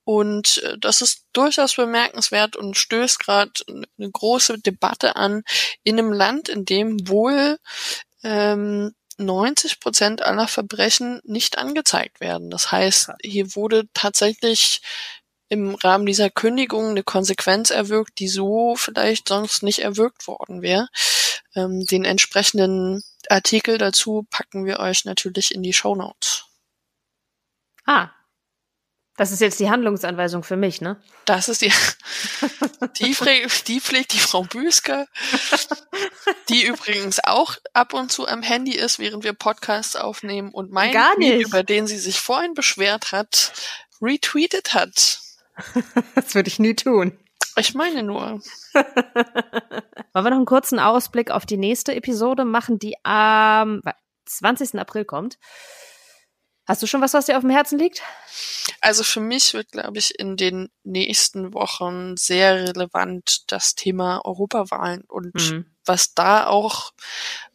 [0.04, 5.44] Und äh, das ist durchaus bemerkenswert und stößt gerade eine große Debatte an
[5.84, 7.58] in einem Land, in dem wohl
[8.24, 12.50] ähm, 90 Prozent aller Verbrechen nicht angezeigt werden.
[12.50, 14.82] Das heißt, hier wurde tatsächlich
[15.48, 20.88] im Rahmen dieser Kündigung eine Konsequenz erwirkt, die so vielleicht sonst nicht erwirkt worden wäre.
[21.56, 26.46] Ähm, den entsprechenden Artikel dazu packen wir euch natürlich in die Show Notes.
[27.86, 28.10] Ah,
[29.18, 31.02] das ist jetzt die Handlungsanweisung für mich, ne?
[31.24, 31.72] Das ist die,
[33.00, 33.16] die,
[33.68, 35.08] die pflegt die Frau Büsker,
[36.50, 40.92] die übrigens auch ab und zu am Handy ist, während wir Podcasts aufnehmen und mein
[40.92, 43.54] Tweet, über den sie sich vorhin beschwert hat,
[44.02, 45.22] retweetet hat.
[46.16, 47.18] das würde ich nie tun.
[47.58, 48.42] Ich meine nur.
[48.74, 53.82] Wollen wir noch einen kurzen Ausblick auf die nächste Episode machen, die am
[54.26, 54.80] 20.
[54.80, 55.38] April kommt?
[56.68, 58.02] Hast du schon was, was dir auf dem Herzen liegt?
[58.82, 65.04] Also für mich wird, glaube ich, in den nächsten Wochen sehr relevant das Thema Europawahlen
[65.08, 65.66] und mhm.
[65.86, 66.92] was da auch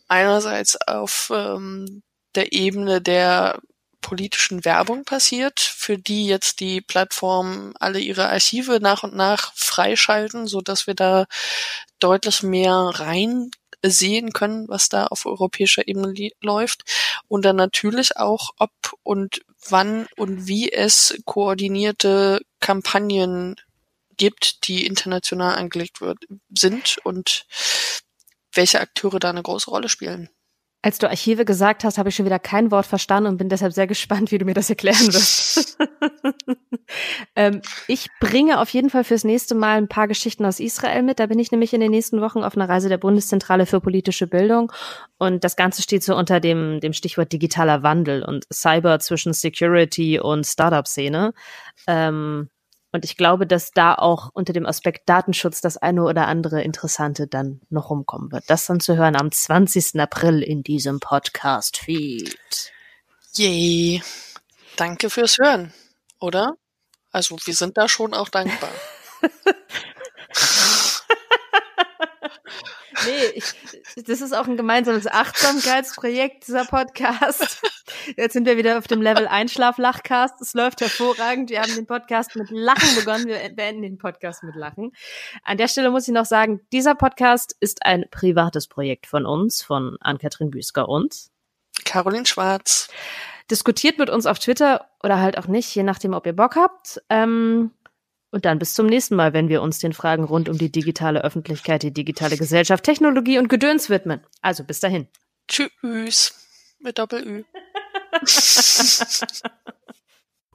[0.07, 2.03] einerseits auf ähm,
[2.37, 3.61] der Ebene der
[4.01, 10.47] politischen Werbung passiert, für die jetzt die Plattformen alle ihre Archive nach und nach freischalten,
[10.47, 11.27] so dass wir da
[11.99, 13.51] deutlich mehr rein
[13.83, 16.83] sehen können, was da auf europäischer Ebene läuft.
[17.29, 18.71] Und dann natürlich auch, ob
[19.03, 23.57] und wann und wie es koordinierte Kampagnen
[24.17, 26.19] gibt, die international angelegt wird,
[26.51, 27.47] sind und
[28.53, 30.29] welche Akteure da eine große Rolle spielen.
[30.83, 33.73] Als du Archive gesagt hast, habe ich schon wieder kein Wort verstanden und bin deshalb
[33.73, 35.77] sehr gespannt, wie du mir das erklären wirst.
[37.37, 41.21] ähm, ich bringe auf jeden Fall fürs nächste Mal ein paar Geschichten aus Israel mit.
[41.21, 44.27] Da bin ich nämlich in den nächsten Wochen auf einer Reise der Bundeszentrale für politische
[44.27, 44.73] Bildung.
[45.19, 50.19] Und das Ganze steht so unter dem, dem Stichwort digitaler Wandel und Cyber zwischen Security
[50.19, 51.35] und Startup-Szene.
[51.87, 52.49] Ähm,
[52.93, 57.27] und ich glaube, dass da auch unter dem Aspekt Datenschutz das eine oder andere Interessante
[57.27, 58.45] dann noch rumkommen wird.
[58.49, 60.01] Das dann zu hören am 20.
[60.01, 62.73] April in diesem Podcast-Feed.
[63.35, 64.03] Yay.
[64.77, 65.73] Danke fürs Hören,
[66.19, 66.55] oder?
[67.13, 68.71] Also wir sind da schon auch dankbar.
[73.07, 77.63] Nee, ich, das ist auch ein gemeinsames Achtsamkeitsprojekt, dieser Podcast.
[78.17, 80.41] Jetzt sind wir wieder auf dem Level Einschlaf-Lachcast.
[80.41, 81.51] Es läuft hervorragend.
[81.51, 83.27] Wir haben den Podcast mit Lachen begonnen.
[83.27, 84.93] Wir beenden den Podcast mit Lachen.
[85.45, 89.63] An der Stelle muss ich noch sagen, dieser Podcast ist ein privates Projekt von uns,
[89.63, 91.29] von Ann-Kathrin Büsker und
[91.85, 92.89] Caroline Schwarz.
[93.51, 97.03] Diskutiert mit uns auf Twitter oder halt auch nicht, je nachdem, ob ihr Bock habt.
[97.09, 97.73] Ähm,
[98.31, 101.25] und dann bis zum nächsten Mal, wenn wir uns den Fragen rund um die digitale
[101.25, 104.21] Öffentlichkeit, die digitale Gesellschaft, Technologie und Gedöns widmen.
[104.41, 105.09] Also bis dahin.
[105.49, 106.35] Tschüss.
[106.79, 107.45] Mit Doppel-Ü.